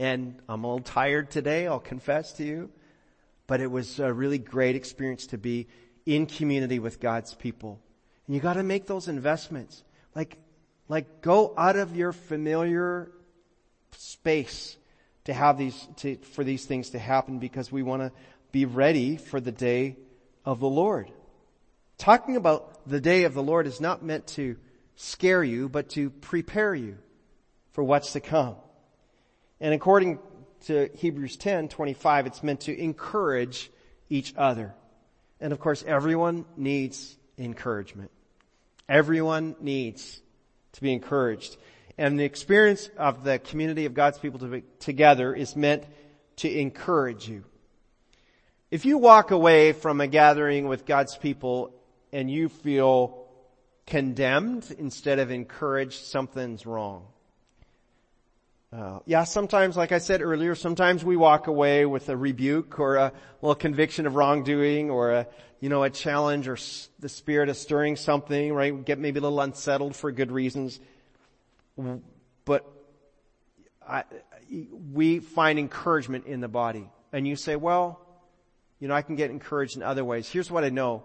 and 0.00 0.34
I'm 0.48 0.64
a 0.64 0.66
little 0.66 0.82
tired 0.82 1.30
today, 1.30 1.66
I'll 1.66 1.78
confess 1.78 2.32
to 2.34 2.42
you. 2.42 2.70
But 3.46 3.60
it 3.60 3.70
was 3.70 4.00
a 4.00 4.10
really 4.10 4.38
great 4.38 4.74
experience 4.74 5.26
to 5.26 5.38
be 5.38 5.66
in 6.06 6.24
community 6.24 6.78
with 6.78 7.00
God's 7.00 7.34
people. 7.34 7.78
And 8.26 8.34
you 8.34 8.40
gotta 8.40 8.62
make 8.62 8.86
those 8.86 9.08
investments. 9.08 9.84
Like, 10.14 10.38
like 10.88 11.20
go 11.20 11.52
out 11.54 11.76
of 11.76 11.94
your 11.94 12.12
familiar 12.12 13.12
space 13.92 14.78
to 15.24 15.34
have 15.34 15.58
these, 15.58 15.88
to, 15.96 16.16
for 16.16 16.44
these 16.44 16.64
things 16.64 16.90
to 16.90 16.98
happen 16.98 17.38
because 17.38 17.70
we 17.70 17.82
want 17.82 18.00
to 18.00 18.10
be 18.52 18.64
ready 18.64 19.18
for 19.18 19.38
the 19.38 19.52
day 19.52 19.96
of 20.46 20.60
the 20.60 20.68
Lord. 20.68 21.10
Talking 21.98 22.36
about 22.36 22.88
the 22.88 23.02
day 23.02 23.24
of 23.24 23.34
the 23.34 23.42
Lord 23.42 23.66
is 23.66 23.82
not 23.82 24.02
meant 24.02 24.28
to 24.28 24.56
scare 24.96 25.44
you, 25.44 25.68
but 25.68 25.90
to 25.90 26.08
prepare 26.08 26.74
you 26.74 26.96
for 27.72 27.84
what's 27.84 28.14
to 28.14 28.20
come. 28.20 28.56
And 29.60 29.74
according 29.74 30.18
to 30.66 30.88
Hebrews 30.94 31.36
10, 31.36 31.68
25, 31.68 32.26
it's 32.26 32.42
meant 32.42 32.60
to 32.62 32.78
encourage 32.78 33.70
each 34.08 34.34
other. 34.36 34.74
And 35.40 35.52
of 35.52 35.60
course, 35.60 35.84
everyone 35.86 36.44
needs 36.56 37.16
encouragement. 37.38 38.10
Everyone 38.88 39.56
needs 39.60 40.20
to 40.72 40.80
be 40.80 40.92
encouraged. 40.92 41.56
And 41.96 42.18
the 42.18 42.24
experience 42.24 42.90
of 42.96 43.24
the 43.24 43.38
community 43.38 43.86
of 43.86 43.94
God's 43.94 44.18
people 44.18 44.40
to 44.40 44.46
be 44.46 44.62
together 44.78 45.34
is 45.34 45.56
meant 45.56 45.84
to 46.36 46.50
encourage 46.50 47.28
you. 47.28 47.44
If 48.70 48.84
you 48.84 48.98
walk 48.98 49.30
away 49.30 49.72
from 49.72 50.00
a 50.00 50.06
gathering 50.06 50.68
with 50.68 50.86
God's 50.86 51.16
people 51.16 51.74
and 52.12 52.30
you 52.30 52.48
feel 52.48 53.26
condemned 53.86 54.74
instead 54.78 55.18
of 55.18 55.30
encouraged, 55.30 56.04
something's 56.04 56.66
wrong. 56.66 57.06
Uh, 58.72 59.00
yeah, 59.04 59.24
sometimes, 59.24 59.76
like 59.76 59.90
I 59.90 59.98
said 59.98 60.22
earlier, 60.22 60.54
sometimes 60.54 61.04
we 61.04 61.16
walk 61.16 61.48
away 61.48 61.86
with 61.86 62.08
a 62.08 62.16
rebuke 62.16 62.78
or 62.78 62.96
a 62.96 63.12
little 63.42 63.56
conviction 63.56 64.06
of 64.06 64.14
wrongdoing 64.14 64.90
or 64.90 65.10
a, 65.10 65.26
you 65.58 65.68
know, 65.68 65.82
a 65.82 65.90
challenge 65.90 66.46
or 66.46 66.54
s- 66.54 66.88
the 67.00 67.08
spirit 67.08 67.48
of 67.48 67.56
stirring 67.56 67.96
something, 67.96 68.52
right? 68.52 68.84
Get 68.84 69.00
maybe 69.00 69.18
a 69.18 69.22
little 69.22 69.40
unsettled 69.40 69.96
for 69.96 70.12
good 70.12 70.30
reasons. 70.30 70.78
But 72.44 72.64
I, 73.86 74.04
we 74.92 75.18
find 75.18 75.58
encouragement 75.58 76.26
in 76.26 76.40
the 76.40 76.48
body. 76.48 76.88
And 77.12 77.26
you 77.26 77.34
say, 77.34 77.56
well, 77.56 77.98
you 78.78 78.86
know, 78.86 78.94
I 78.94 79.02
can 79.02 79.16
get 79.16 79.32
encouraged 79.32 79.76
in 79.76 79.82
other 79.82 80.04
ways. 80.04 80.28
Here's 80.28 80.48
what 80.48 80.62
I 80.62 80.68
know. 80.68 81.02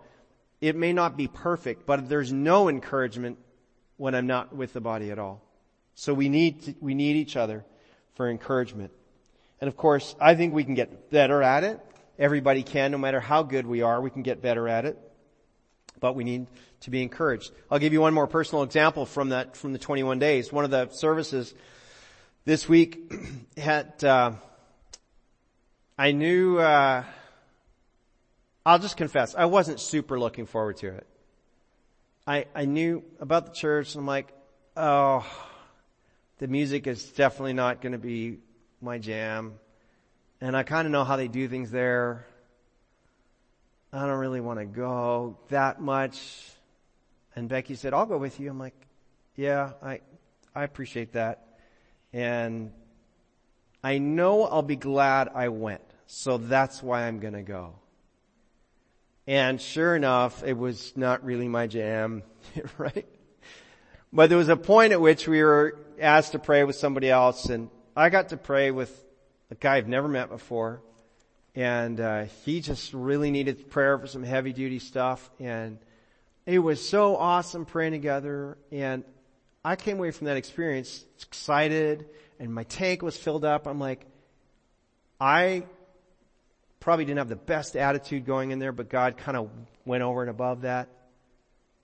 It 0.61 0.75
may 0.75 0.93
not 0.93 1.17
be 1.17 1.27
perfect, 1.27 1.87
but 1.87 2.07
there's 2.07 2.31
no 2.31 2.69
encouragement 2.69 3.39
when 3.97 4.13
I'm 4.13 4.27
not 4.27 4.55
with 4.55 4.73
the 4.73 4.81
body 4.81 5.09
at 5.09 5.17
all. 5.17 5.41
So 5.95 6.13
we 6.13 6.29
need, 6.29 6.61
to, 6.63 6.75
we 6.81 6.93
need 6.93 7.15
each 7.15 7.37
other 7.37 7.65
for 8.15 8.29
encouragement. 8.29 8.91
And 9.61 9.67
of 9.67 9.77
course, 9.77 10.15
I 10.19 10.35
think 10.35 10.53
we 10.53 10.63
can 10.63 10.75
get 10.75 11.09
better 11.09 11.41
at 11.41 11.63
it. 11.63 11.79
Everybody 12.19 12.63
can, 12.63 12.91
no 12.91 12.97
matter 12.97 13.19
how 13.19 13.43
good 13.43 13.65
we 13.65 13.81
are, 13.81 13.99
we 14.01 14.09
can 14.09 14.21
get 14.21 14.41
better 14.41 14.67
at 14.67 14.85
it. 14.85 14.99
But 15.99 16.15
we 16.15 16.25
need 16.25 16.47
to 16.81 16.89
be 16.89 17.01
encouraged. 17.01 17.51
I'll 17.71 17.79
give 17.79 17.93
you 17.93 18.01
one 18.01 18.13
more 18.13 18.27
personal 18.27 18.63
example 18.63 19.05
from 19.05 19.29
that, 19.29 19.55
from 19.55 19.71
the 19.71 19.79
21 19.79 20.19
days. 20.19 20.51
One 20.51 20.65
of 20.65 20.71
the 20.71 20.89
services 20.89 21.53
this 22.43 22.67
week 22.67 23.11
had, 23.57 24.03
uh, 24.03 24.33
I 25.97 26.11
knew, 26.11 26.59
uh, 26.59 27.03
I'll 28.65 28.79
just 28.79 28.97
confess, 28.97 29.33
I 29.33 29.45
wasn't 29.45 29.79
super 29.79 30.19
looking 30.19 30.45
forward 30.45 30.77
to 30.77 30.87
it. 30.87 31.07
I, 32.27 32.45
I 32.53 32.65
knew 32.65 33.03
about 33.19 33.45
the 33.45 33.53
church 33.53 33.93
and 33.93 34.01
I'm 34.01 34.07
like, 34.07 34.33
oh, 34.75 35.25
the 36.37 36.47
music 36.47 36.87
is 36.87 37.03
definitely 37.11 37.53
not 37.53 37.81
going 37.81 37.93
to 37.93 37.97
be 37.97 38.39
my 38.81 38.97
jam. 38.97 39.53
And 40.41 40.55
I 40.55 40.63
kind 40.63 40.85
of 40.85 40.91
know 40.91 41.03
how 41.03 41.15
they 41.15 41.27
do 41.27 41.47
things 41.47 41.71
there. 41.71 42.25
I 43.93 44.01
don't 44.01 44.19
really 44.19 44.41
want 44.41 44.59
to 44.59 44.65
go 44.65 45.37
that 45.49 45.79
much. 45.79 46.19
And 47.35 47.47
Becky 47.47 47.75
said, 47.75 47.93
I'll 47.93 48.05
go 48.05 48.17
with 48.17 48.39
you. 48.39 48.49
I'm 48.49 48.59
like, 48.59 48.75
yeah, 49.35 49.71
I, 49.81 50.01
I 50.53 50.63
appreciate 50.63 51.13
that. 51.13 51.59
And 52.11 52.71
I 53.83 53.97
know 53.97 54.43
I'll 54.43 54.61
be 54.61 54.75
glad 54.75 55.29
I 55.33 55.49
went. 55.49 55.81
So 56.07 56.37
that's 56.37 56.83
why 56.83 57.07
I'm 57.07 57.19
going 57.19 57.33
to 57.33 57.41
go. 57.41 57.75
And 59.27 59.59
sure 59.59 59.95
enough, 59.95 60.43
it 60.43 60.57
was 60.57 60.95
not 60.95 61.23
really 61.25 61.47
my 61.47 61.67
jam, 61.67 62.23
right? 62.77 63.07
But 64.15 64.29
there 64.29 64.37
was 64.37 64.47
a 64.47 64.55
point 64.55 64.93
at 64.93 65.01
which 65.01 65.27
we 65.27 65.43
were 65.43 65.77
asked 65.99 66.31
to 66.31 66.39
pray 66.39 66.63
with 66.63 66.77
somebody 66.77 67.09
else 67.09 67.47
and 67.47 67.69
I 67.97 68.09
got 68.09 68.29
to 68.29 68.37
pray 68.37 68.71
with 68.71 69.03
a 69.51 69.55
guy 69.55 69.75
I've 69.75 69.89
never 69.89 70.07
met 70.07 70.29
before. 70.29 70.81
And, 71.53 71.99
uh, 71.99 72.23
he 72.45 72.61
just 72.61 72.93
really 72.93 73.29
needed 73.29 73.69
prayer 73.69 73.99
for 73.99 74.07
some 74.07 74.23
heavy 74.23 74.53
duty 74.53 74.79
stuff. 74.79 75.29
And 75.37 75.79
it 76.45 76.59
was 76.59 76.87
so 76.87 77.17
awesome 77.17 77.65
praying 77.65 77.91
together. 77.91 78.57
And 78.71 79.03
I 79.65 79.75
came 79.75 79.97
away 79.97 80.11
from 80.11 80.27
that 80.27 80.37
experience 80.37 81.03
excited 81.21 82.05
and 82.39 82.53
my 82.53 82.63
tank 82.63 83.01
was 83.01 83.17
filled 83.17 83.43
up. 83.43 83.67
I'm 83.67 83.81
like, 83.81 84.05
I 85.19 85.65
probably 86.79 87.03
didn't 87.03 87.17
have 87.17 87.27
the 87.27 87.35
best 87.35 87.75
attitude 87.75 88.25
going 88.25 88.51
in 88.51 88.59
there, 88.59 88.71
but 88.71 88.87
God 88.87 89.17
kind 89.17 89.35
of 89.35 89.49
went 89.83 90.03
over 90.03 90.21
and 90.21 90.29
above 90.29 90.61
that. 90.61 90.87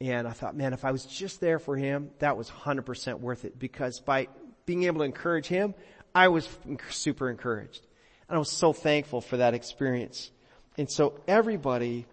And 0.02 0.28
I 0.28 0.32
thought, 0.32 0.56
man, 0.56 0.74
if 0.74 0.84
I 0.84 0.92
was 0.92 1.06
just 1.06 1.40
there 1.40 1.60
for 1.60 1.78
him, 1.78 2.10
that 2.20 2.36
was 2.36 2.50
100% 2.50 3.20
worth 3.20 3.46
it 3.46 3.60
because 3.60 4.00
by 4.00 4.30
being 4.66 4.86
able 4.86 5.02
to 5.02 5.06
encourage 5.06 5.46
him, 5.46 5.76
I 6.16 6.30
was 6.30 6.50
super 6.90 7.30
encouraged. 7.30 7.86
And 8.28 8.36
I 8.36 8.40
was 8.40 8.50
so 8.50 8.74
thankful 8.74 9.22
for 9.22 9.38
that 9.38 9.54
experience. 9.54 10.32
And 10.76 10.90
so 10.90 11.20
everybody 11.28 12.08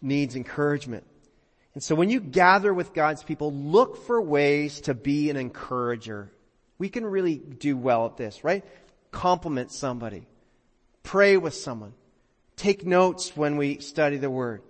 needs 0.00 0.36
encouragement. 0.36 1.04
And 1.74 1.82
so 1.82 1.96
when 1.96 2.08
you 2.08 2.20
gather 2.20 2.72
with 2.72 2.94
God's 2.94 3.24
people, 3.24 3.52
look 3.52 4.06
for 4.06 4.22
ways 4.22 4.82
to 4.82 4.94
be 4.94 5.28
an 5.28 5.36
encourager. 5.36 6.30
We 6.78 6.88
can 6.88 7.04
really 7.04 7.34
do 7.34 7.76
well 7.76 8.06
at 8.06 8.16
this, 8.16 8.44
right? 8.44 8.64
Compliment 9.10 9.72
somebody. 9.72 10.28
Pray 11.02 11.36
with 11.36 11.54
someone. 11.54 11.94
Take 12.54 12.86
notes 12.86 13.36
when 13.36 13.56
we 13.56 13.78
study 13.78 14.18
the 14.18 14.30
word 14.30 14.62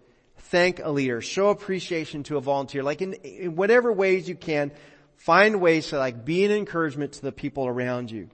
thank 0.50 0.80
a 0.80 0.90
leader, 0.90 1.20
show 1.20 1.48
appreciation 1.50 2.22
to 2.24 2.36
a 2.36 2.40
volunteer, 2.40 2.82
like 2.82 3.02
in, 3.02 3.14
in 3.14 3.56
whatever 3.56 3.92
ways 3.92 4.28
you 4.28 4.36
can, 4.36 4.70
find 5.16 5.60
ways 5.60 5.88
to 5.88 5.98
like 5.98 6.24
be 6.24 6.44
an 6.44 6.52
encouragement 6.52 7.12
to 7.14 7.22
the 7.22 7.32
people 7.32 7.66
around 7.66 8.10
you. 8.10 8.28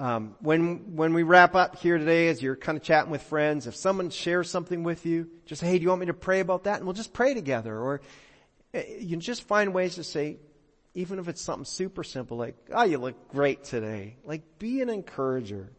um, 0.00 0.36
when 0.40 0.94
when 0.94 1.12
we 1.12 1.24
wrap 1.24 1.54
up 1.56 1.76
here 1.76 1.98
today, 1.98 2.28
as 2.28 2.40
you're 2.40 2.56
kind 2.56 2.78
of 2.78 2.84
chatting 2.84 3.10
with 3.10 3.22
friends, 3.22 3.66
if 3.66 3.74
someone 3.74 4.10
shares 4.10 4.48
something 4.48 4.84
with 4.84 5.04
you, 5.04 5.28
just 5.44 5.60
say, 5.60 5.66
"Hey, 5.66 5.78
do 5.78 5.82
you 5.82 5.88
want 5.88 6.00
me 6.00 6.06
to 6.06 6.14
pray 6.14 6.40
about 6.40 6.64
that?" 6.64 6.76
And 6.76 6.84
we'll 6.84 6.94
just 6.94 7.12
pray 7.12 7.34
together. 7.34 7.76
Or 7.76 8.00
uh, 8.74 8.80
you 9.00 9.16
just 9.16 9.42
find 9.48 9.74
ways 9.74 9.96
to 9.96 10.04
say, 10.04 10.38
even 10.94 11.18
if 11.18 11.26
it's 11.28 11.42
something 11.42 11.64
super 11.64 12.04
simple, 12.04 12.36
like, 12.36 12.54
"Oh, 12.72 12.84
you 12.84 12.98
look 12.98 13.28
great 13.30 13.64
today." 13.64 14.16
Like, 14.24 14.58
be 14.60 14.82
an 14.82 14.88
encourager. 14.88 15.72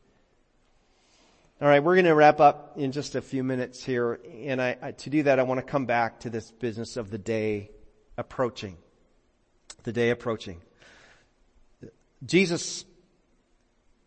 All 1.62 1.67
right, 1.67 1.84
we're 1.84 1.95
going 1.95 2.06
to 2.06 2.15
wrap 2.15 2.39
up 2.39 2.78
in 2.78 2.93
just 2.93 3.15
a 3.15 3.22
few 3.22 3.43
minutes 3.43 3.84
here, 3.84 4.22
and 4.45 4.62
I, 4.62 4.78
I, 4.82 4.91
to 4.91 5.10
do 5.10 5.24
that, 5.24 5.39
I 5.39 5.43
want 5.43 5.60
to 5.60 5.65
come 5.69 5.86
back 5.86 6.22
to 6.22 6.30
this 6.30 6.50
business 6.52 6.95
of 6.95 7.12
the 7.12 7.17
day 7.17 7.69
approaching. 8.17 8.78
The 9.84 9.91
day 9.91 10.12
approaching. 10.12 10.62
Jesus 12.26 12.86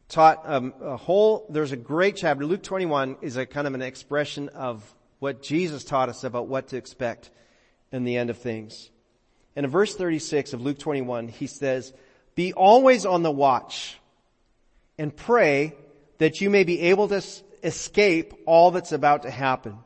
taught 0.09 0.41
um, 0.47 0.73
a 0.81 0.97
whole, 0.97 1.45
there's 1.51 1.73
a 1.73 1.77
great 1.77 2.17
chapter. 2.17 2.47
Luke 2.47 2.63
21 2.63 3.19
is 3.21 3.37
a 3.37 3.45
kind 3.45 3.67
of 3.67 3.75
an 3.75 3.83
expression 3.83 4.49
of 4.49 4.83
what 5.19 5.43
Jesus 5.43 5.85
taught 5.85 6.09
us 6.09 6.25
about 6.25 6.49
what 6.49 6.69
to 6.69 6.79
expect 6.79 7.29
in 7.93 8.05
the 8.05 8.17
end 8.17 8.31
of 8.31 8.39
things. 8.39 8.91
And 9.57 9.65
in 9.65 9.71
verse 9.71 9.95
36 9.95 10.55
of 10.55 10.63
Luke 10.63 10.79
21, 10.79 11.29
he 11.29 11.49
says, 11.49 11.93
be 12.35 12.55
always 12.55 13.05
on 13.05 13.23
the 13.23 13.31
watch 13.31 13.99
and 14.97 15.15
pray 15.15 15.75
that 16.23 16.41
you 16.41 16.49
may 16.51 16.63
be 16.63 16.81
able 16.83 17.09
to 17.09 17.21
escape 17.65 18.33
all 18.47 18.71
that's 18.71 18.93
about 18.93 19.25
to 19.25 19.31
happen 19.31 19.77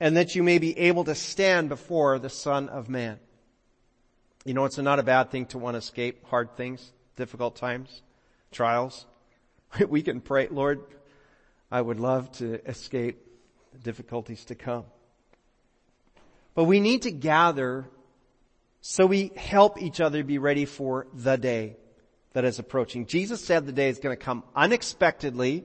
and 0.00 0.16
that 0.16 0.34
you 0.34 0.42
may 0.42 0.58
be 0.58 0.76
able 0.76 1.04
to 1.04 1.14
stand 1.14 1.68
before 1.68 2.18
the 2.18 2.28
Son 2.28 2.68
of 2.68 2.88
Man. 2.88 3.20
You 4.44 4.52
know, 4.52 4.64
it's 4.64 4.78
not 4.78 4.98
a 4.98 5.04
bad 5.04 5.30
thing 5.30 5.46
to 5.46 5.58
want 5.58 5.74
to 5.74 5.78
escape 5.78 6.26
hard 6.26 6.56
things, 6.56 6.92
difficult 7.14 7.54
times, 7.54 8.02
trials. 8.50 9.06
we 9.88 10.02
can 10.02 10.20
pray, 10.20 10.48
Lord, 10.48 10.80
I 11.70 11.80
would 11.80 12.00
love 12.00 12.32
to 12.38 12.54
escape 12.68 13.24
the 13.74 13.78
difficulties 13.78 14.44
to 14.46 14.56
come. 14.56 14.86
But 16.56 16.64
we 16.64 16.80
need 16.80 17.02
to 17.02 17.12
gather 17.12 17.88
so 18.80 19.06
we 19.06 19.30
help 19.36 19.80
each 19.80 20.00
other 20.00 20.24
be 20.24 20.38
ready 20.38 20.64
for 20.64 21.06
the 21.14 21.36
day 21.36 21.76
that 22.34 22.44
is 22.44 22.58
approaching. 22.58 23.06
Jesus 23.06 23.42
said 23.42 23.64
the 23.64 23.72
day 23.72 23.88
is 23.88 23.98
going 23.98 24.16
to 24.16 24.22
come 24.22 24.42
unexpectedly, 24.54 25.64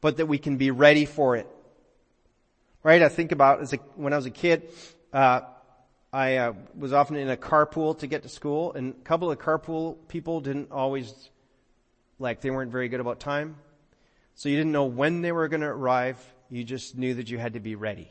but 0.00 0.18
that 0.18 0.26
we 0.26 0.36
can 0.36 0.58
be 0.58 0.70
ready 0.70 1.06
for 1.06 1.36
it. 1.36 1.48
Right? 2.82 3.02
I 3.02 3.08
think 3.08 3.32
about 3.32 3.60
as 3.62 3.72
a, 3.72 3.76
when 3.94 4.12
I 4.12 4.16
was 4.16 4.26
a 4.26 4.30
kid, 4.30 4.70
uh, 5.12 5.40
I 6.12 6.36
uh, 6.36 6.52
was 6.76 6.92
often 6.92 7.16
in 7.16 7.30
a 7.30 7.36
carpool 7.36 7.98
to 8.00 8.06
get 8.06 8.22
to 8.24 8.28
school, 8.28 8.72
and 8.72 8.94
a 8.94 9.04
couple 9.04 9.30
of 9.30 9.38
carpool 9.38 9.96
people 10.08 10.40
didn't 10.40 10.70
always 10.70 11.12
like 12.18 12.40
they 12.40 12.50
weren't 12.50 12.72
very 12.72 12.88
good 12.88 13.00
about 13.00 13.20
time. 13.20 13.56
So 14.34 14.48
you 14.48 14.56
didn't 14.56 14.72
know 14.72 14.84
when 14.84 15.22
they 15.22 15.32
were 15.32 15.48
going 15.48 15.62
to 15.62 15.68
arrive. 15.68 16.18
You 16.50 16.64
just 16.64 16.96
knew 16.96 17.14
that 17.14 17.30
you 17.30 17.38
had 17.38 17.54
to 17.54 17.60
be 17.60 17.74
ready. 17.74 18.10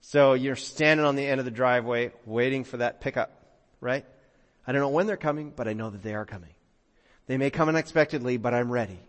So 0.00 0.34
you're 0.34 0.56
standing 0.56 1.06
on 1.06 1.16
the 1.16 1.26
end 1.26 1.38
of 1.38 1.44
the 1.44 1.50
driveway 1.50 2.12
waiting 2.26 2.64
for 2.64 2.78
that 2.78 3.00
pickup, 3.00 3.30
right? 3.80 4.04
I 4.66 4.72
don't 4.72 4.80
know 4.80 4.88
when 4.88 5.06
they're 5.06 5.16
coming, 5.16 5.52
but 5.54 5.68
I 5.68 5.74
know 5.74 5.90
that 5.90 6.02
they 6.02 6.14
are 6.14 6.24
coming. 6.24 6.50
They 7.32 7.38
may 7.38 7.48
come 7.48 7.70
unexpectedly, 7.70 8.36
but 8.36 8.52
I'm 8.52 8.70
ready. 8.70 9.00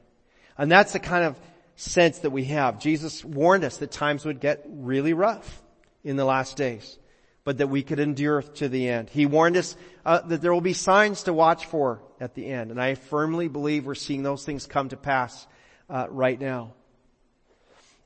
And 0.57 0.71
that's 0.71 0.93
the 0.93 0.99
kind 0.99 1.25
of 1.25 1.37
sense 1.75 2.19
that 2.19 2.29
we 2.29 2.45
have. 2.45 2.79
Jesus 2.79 3.21
warned 3.25 3.65
us 3.65 3.79
that 3.79 3.91
times 3.91 4.23
would 4.23 4.39
get 4.39 4.63
really 4.65 5.11
rough 5.11 5.61
in 6.05 6.15
the 6.15 6.23
last 6.23 6.55
days 6.55 6.97
but 7.43 7.57
that 7.57 7.67
we 7.67 7.83
could 7.83 7.99
endure 7.99 8.41
to 8.41 8.69
the 8.69 8.87
end. 8.87 9.09
He 9.09 9.25
warned 9.25 9.57
us 9.57 9.75
uh, 10.05 10.21
that 10.21 10.41
there 10.41 10.53
will 10.53 10.61
be 10.61 10.71
signs 10.71 11.23
to 11.23 11.33
watch 11.33 11.65
for 11.65 12.01
at 12.21 12.35
the 12.35 12.47
end, 12.47 12.71
and 12.71 12.81
I 12.81 12.95
firmly 12.95 13.49
believe 13.49 13.85
we're 13.85 13.95
seeing 13.95 14.23
those 14.23 14.45
things 14.45 14.65
come 14.65 14.87
to 14.87 14.95
pass 14.95 15.45
uh, 15.89 16.07
right 16.09 16.39
now. 16.39 16.71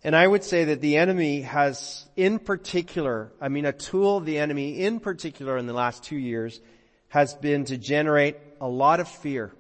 And 0.04 0.16
I 0.16 0.26
would 0.26 0.44
say 0.44 0.66
that 0.66 0.82
the 0.82 0.98
enemy 0.98 1.42
has, 1.42 2.08
in 2.16 2.40
particular, 2.40 3.32
I 3.40 3.50
mean, 3.50 3.66
a 3.66 3.74
tool 3.74 4.18
of 4.18 4.26
the 4.26 4.40
enemy, 4.40 4.80
in 4.80 5.00
particular, 5.00 5.56
in 5.56 5.68
the 5.68 5.74
last 5.74 6.02
two 6.02 6.18
years, 6.18 6.60
has 7.10 7.36
been 7.36 7.66
to 7.66 7.78
generate 7.78 8.38
a 8.60 8.68
lot 8.68 9.00
of 9.00 9.08
fear, 9.08 9.54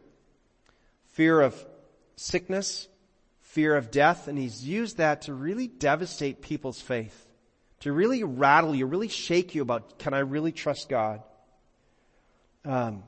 fear 1.18 1.42
of 1.42 1.66
sickness, 2.16 2.88
fear 3.42 3.76
of 3.76 3.92
death, 3.92 4.30
and 4.30 4.38
he's 4.38 4.66
used 4.66 4.98
that 4.98 5.24
to 5.24 5.34
really 5.34 5.68
devastate 5.68 6.42
people's 6.42 6.80
faith 6.80 7.28
to 7.82 7.92
really 7.92 8.24
rattle 8.24 8.74
you, 8.74 8.86
really 8.86 9.08
shake 9.08 9.56
you 9.56 9.62
about, 9.62 10.00
can 10.00 10.14
I 10.14 10.20
really 10.20 10.52
trust 10.52 10.90
God? 10.90 11.22
Um, 12.66 13.04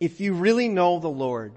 if 0.00 0.20
you 0.20 0.34
really 0.34 0.68
know 0.68 1.00
the 1.00 1.08
Lord, 1.08 1.54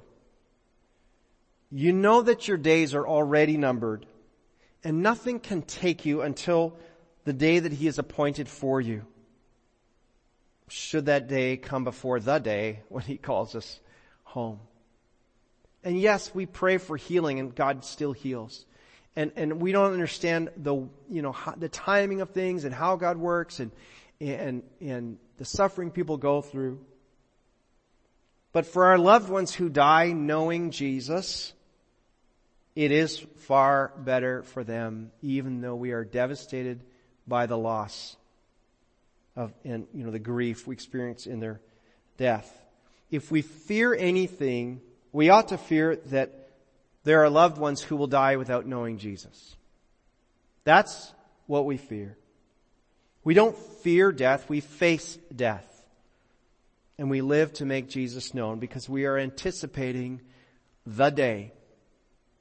you 1.70 1.94
know 1.94 2.22
that 2.24 2.48
your 2.48 2.58
days 2.58 2.94
are 2.96 3.08
already 3.08 3.56
numbered 3.56 4.06
and 4.84 5.04
nothing 5.04 5.40
can 5.40 5.62
take 5.62 6.06
you 6.06 6.22
until 6.22 6.76
the 7.24 7.34
day 7.34 7.60
that 7.60 7.72
He 7.72 7.86
has 7.86 8.00
appointed 8.00 8.50
for 8.50 8.82
you. 8.82 9.06
Should 10.70 11.06
that 11.06 11.28
day 11.28 11.58
come 11.58 11.84
before 11.84 12.20
the 12.20 12.40
day 12.40 12.80
when 12.90 13.04
He 13.04 13.18
calls 13.18 13.56
us 13.56 13.80
home. 14.32 14.60
And 15.84 16.00
yes, 16.00 16.34
we 16.34 16.46
pray 16.46 16.78
for 16.78 16.98
healing 16.98 17.40
and 17.40 17.56
God 17.56 17.86
still 17.86 18.12
heals 18.12 18.66
and, 19.16 19.32
and 19.36 19.62
we 19.62 19.72
don't 19.72 19.92
understand 19.92 20.50
the, 20.58 20.76
you 21.10 21.22
know, 21.22 21.32
how, 21.32 21.54
the 21.54 21.70
timing 21.70 22.22
of 22.22 22.30
things 22.30 22.64
and 22.64 22.74
how 22.74 22.96
God 22.96 23.18
works 23.18 23.60
and, 23.60 23.72
and, 24.20 24.64
and 24.80 25.18
the 25.38 25.46
suffering 25.46 25.92
people 25.92 26.18
go 26.18 26.42
through. 26.42 26.80
But 28.54 28.66
for 28.66 28.86
our 28.86 28.98
loved 28.98 29.30
ones 29.30 29.54
who 29.54 29.70
die 29.70 30.14
knowing 30.14 30.72
Jesus, 30.72 31.54
it 32.76 32.92
is 32.92 33.20
far 33.38 33.92
better 33.98 34.44
for 34.44 34.64
them, 34.64 35.12
even 35.22 35.62
though 35.62 35.76
we 35.76 35.92
are 35.92 36.06
devastated 36.06 36.82
by 37.28 37.48
the 37.48 37.58
loss 37.58 38.16
of, 39.36 39.54
and, 39.66 39.88
you 39.94 40.06
know, 40.06 40.12
the 40.12 40.20
grief 40.20 40.68
we 40.68 40.74
experience 40.74 41.28
in 41.28 41.40
their 41.40 41.60
death. 42.18 42.61
If 43.12 43.30
we 43.30 43.42
fear 43.42 43.94
anything, 43.94 44.82
we 45.12 45.30
ought 45.30 45.50
to 45.50 45.58
fear 45.58 45.98
that 46.08 46.50
there 47.04 47.24
are 47.24 47.30
loved 47.30 47.58
ones 47.58 47.82
who 47.82 47.98
will 47.98 48.08
die 48.08 48.38
without 48.38 48.66
knowing 48.66 48.98
Jesus. 48.98 49.56
That's 50.64 51.14
what 51.46 51.66
we 51.66 51.78
fear. 51.78 52.18
We 53.24 53.34
don't 53.34 53.58
fear 53.58 54.12
death, 54.12 54.50
we 54.50 54.62
face 54.62 55.18
death. 55.36 55.68
And 56.98 57.10
we 57.10 57.22
live 57.22 57.52
to 57.54 57.66
make 57.66 57.90
Jesus 57.90 58.34
known 58.34 58.60
because 58.60 58.88
we 58.88 59.06
are 59.06 59.18
anticipating 59.18 60.22
the 60.86 61.10
day 61.10 61.52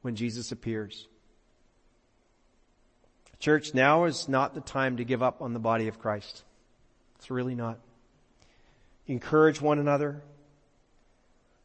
when 0.03 0.17
Jesus 0.17 0.53
appears. 0.53 1.09
Church, 3.39 3.73
now 3.73 4.05
is 4.05 4.29
not 4.29 4.55
the 4.55 4.61
time 4.61 4.99
to 4.99 5.05
give 5.05 5.23
up 5.23 5.41
on 5.41 5.55
the 5.55 5.59
body 5.59 5.89
of 5.89 5.99
Christ. 5.99 6.45
It's 7.17 7.31
really 7.31 7.55
not. 7.55 7.79
Encourage 9.07 9.63
one 9.63 9.79
another 9.79 10.23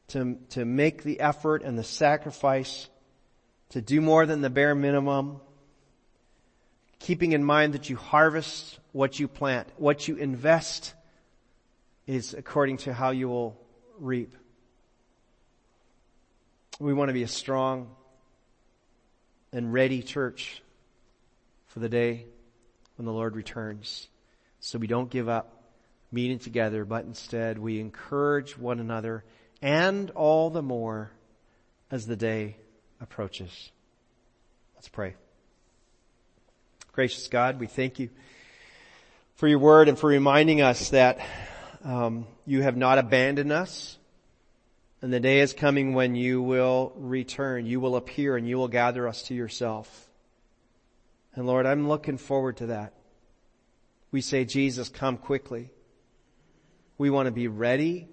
to, 0.10 0.38
to 0.50 0.66
make 0.66 1.04
the 1.04 1.20
effort 1.20 1.64
and 1.64 1.78
the 1.78 1.84
sacrifice 1.84 2.90
to 3.70 3.82
do 3.82 4.02
more 4.02 4.26
than 4.26 4.42
the 4.42 4.50
bare 4.50 4.76
minimum, 4.76 5.40
keeping 7.00 7.32
in 7.32 7.44
mind 7.44 7.74
that 7.74 7.90
you 7.90 7.96
harvest 7.96 8.80
what 8.92 9.20
you 9.20 9.28
plant. 9.28 9.68
What 9.78 10.08
you 10.08 10.16
invest 10.16 10.94
is 12.08 12.34
according 12.34 12.78
to 12.78 12.94
how 12.94 13.10
you 13.10 13.28
will 13.28 13.60
reap. 14.00 14.36
We 16.80 16.94
want 16.94 17.10
to 17.10 17.14
be 17.14 17.24
a 17.24 17.28
strong 17.28 17.90
and 19.52 19.74
ready 19.74 20.04
church 20.04 20.62
for 21.68 21.80
the 21.80 21.90
day 21.90 22.26
when 22.98 23.06
the 23.06 23.14
Lord 23.14 23.36
returns. 23.36 24.08
So 24.60 24.78
we 24.78 24.88
don't 24.88 25.10
give 25.10 25.30
up 25.30 25.64
meeting 26.12 26.40
together, 26.40 26.86
but 26.86 27.06
instead 27.06 27.58
we 27.58 27.80
encourage 27.80 28.58
one 28.58 28.80
another 28.80 29.24
and 29.62 30.12
all 30.12 30.50
the 30.50 30.62
more 30.62 31.12
as 31.92 32.08
the 32.08 32.16
day 32.16 32.58
approaches. 33.00 33.72
Let's 34.76 34.88
pray. 34.88 35.16
Gracious 36.92 37.28
God, 37.28 37.60
we 37.60 37.68
thank 37.68 38.00
you 38.00 38.10
for 39.36 39.48
your 39.48 39.60
word 39.60 39.90
and 39.90 40.00
for 40.00 40.08
reminding 40.08 40.62
us 40.62 40.90
that 40.90 41.20
um, 41.84 42.26
you 42.46 42.62
have 42.62 42.78
not 42.78 42.98
abandoned 42.98 43.52
us. 43.52 43.98
And 45.02 45.12
the 45.12 45.20
day 45.20 45.40
is 45.40 45.54
coming 45.54 45.94
when 45.94 46.16
you 46.16 46.42
will 46.42 46.94
return, 46.96 47.66
you 47.66 47.80
will 47.80 47.96
appear 47.96 48.38
and 48.38 48.48
you 48.48 48.58
will 48.58 48.70
gather 48.70 49.08
us 49.08 49.24
to 49.24 49.36
yourself. 49.36 50.10
And 51.36 51.46
Lord, 51.46 51.66
I'm 51.66 51.88
looking 51.88 52.18
forward 52.18 52.58
to 52.58 52.68
that. 52.68 52.94
We 54.12 54.22
say, 54.22 54.46
Jesus, 54.46 54.88
come 54.88 55.18
quickly. 55.18 55.70
We 56.98 57.10
want 57.10 57.28
to 57.28 57.32
be 57.32 57.50
ready 57.50 58.08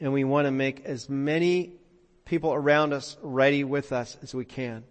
and 0.00 0.12
we 0.12 0.24
want 0.24 0.46
to 0.46 0.50
make 0.50 0.84
as 0.84 1.08
many 1.08 1.74
people 2.24 2.54
around 2.54 2.92
us 2.92 3.16
ready 3.22 3.64
with 3.64 3.92
us 3.92 4.16
as 4.22 4.34
we 4.34 4.44
can. 4.44 4.84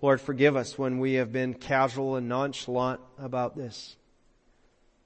Lord, 0.00 0.20
forgive 0.20 0.56
us 0.56 0.78
when 0.78 0.98
we 0.98 1.14
have 1.14 1.32
been 1.32 1.54
casual 1.54 2.16
and 2.16 2.28
nonchalant 2.28 3.00
about 3.18 3.56
this. 3.56 3.96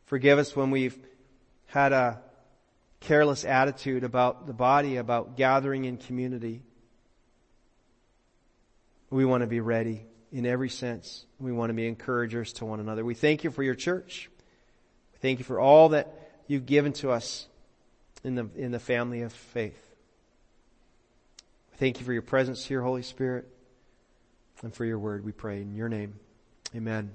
Forgive 0.05 0.39
us 0.39 0.55
when 0.55 0.71
we've 0.71 0.99
had 1.67 1.93
a 1.93 2.21
careless 3.01 3.45
attitude 3.45 4.05
about 4.05 4.47
the 4.47 4.53
body, 4.53 4.99
about 4.99 5.37
gathering 5.37 5.87
in 5.87 5.97
community. 5.97 6.63
We 9.11 9.25
want 9.25 9.41
to 9.41 9.47
be 9.47 9.61
ready 9.61 10.05
in 10.31 10.47
every 10.47 10.69
sense. 10.69 11.25
We 11.41 11.53
want 11.53 11.71
to 11.71 11.75
be 11.75 11.89
encouragers 11.89 12.53
to 12.55 12.67
one 12.67 12.79
another. 12.79 13.05
We 13.05 13.15
thank 13.15 13.45
you 13.45 13.51
for 13.51 13.63
your 13.63 13.75
church. 13.75 14.31
We 15.15 15.19
thank 15.19 15.39
you 15.39 15.45
for 15.45 15.59
all 15.59 15.91
that 15.91 16.15
you've 16.47 16.67
given 16.67 16.93
to 16.95 17.11
us 17.11 17.49
in 18.25 18.35
the, 18.35 18.49
in 18.57 18.73
the 18.73 18.79
family 18.79 19.23
of 19.23 19.33
faith. 19.33 19.79
Thank 21.75 21.99
you 21.99 22.07
for 22.07 22.13
your 22.13 22.23
presence 22.23 22.65
here, 22.65 22.83
Holy 22.83 23.03
Spirit, 23.03 23.47
and 24.63 24.75
for 24.75 24.85
your 24.85 24.99
word. 24.99 25.25
We 25.25 25.33
pray 25.33 25.63
in 25.63 25.75
your 25.75 25.89
name. 25.89 26.15
Amen. 26.75 27.15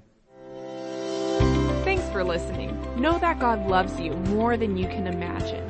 Thanks 1.84 2.08
for 2.10 2.22
listening. 2.22 2.76
Know 3.00 3.18
that 3.18 3.38
God 3.38 3.66
loves 3.66 3.98
you 3.98 4.12
more 4.12 4.56
than 4.56 4.76
you 4.76 4.86
can 4.86 5.06
imagine. 5.06 5.64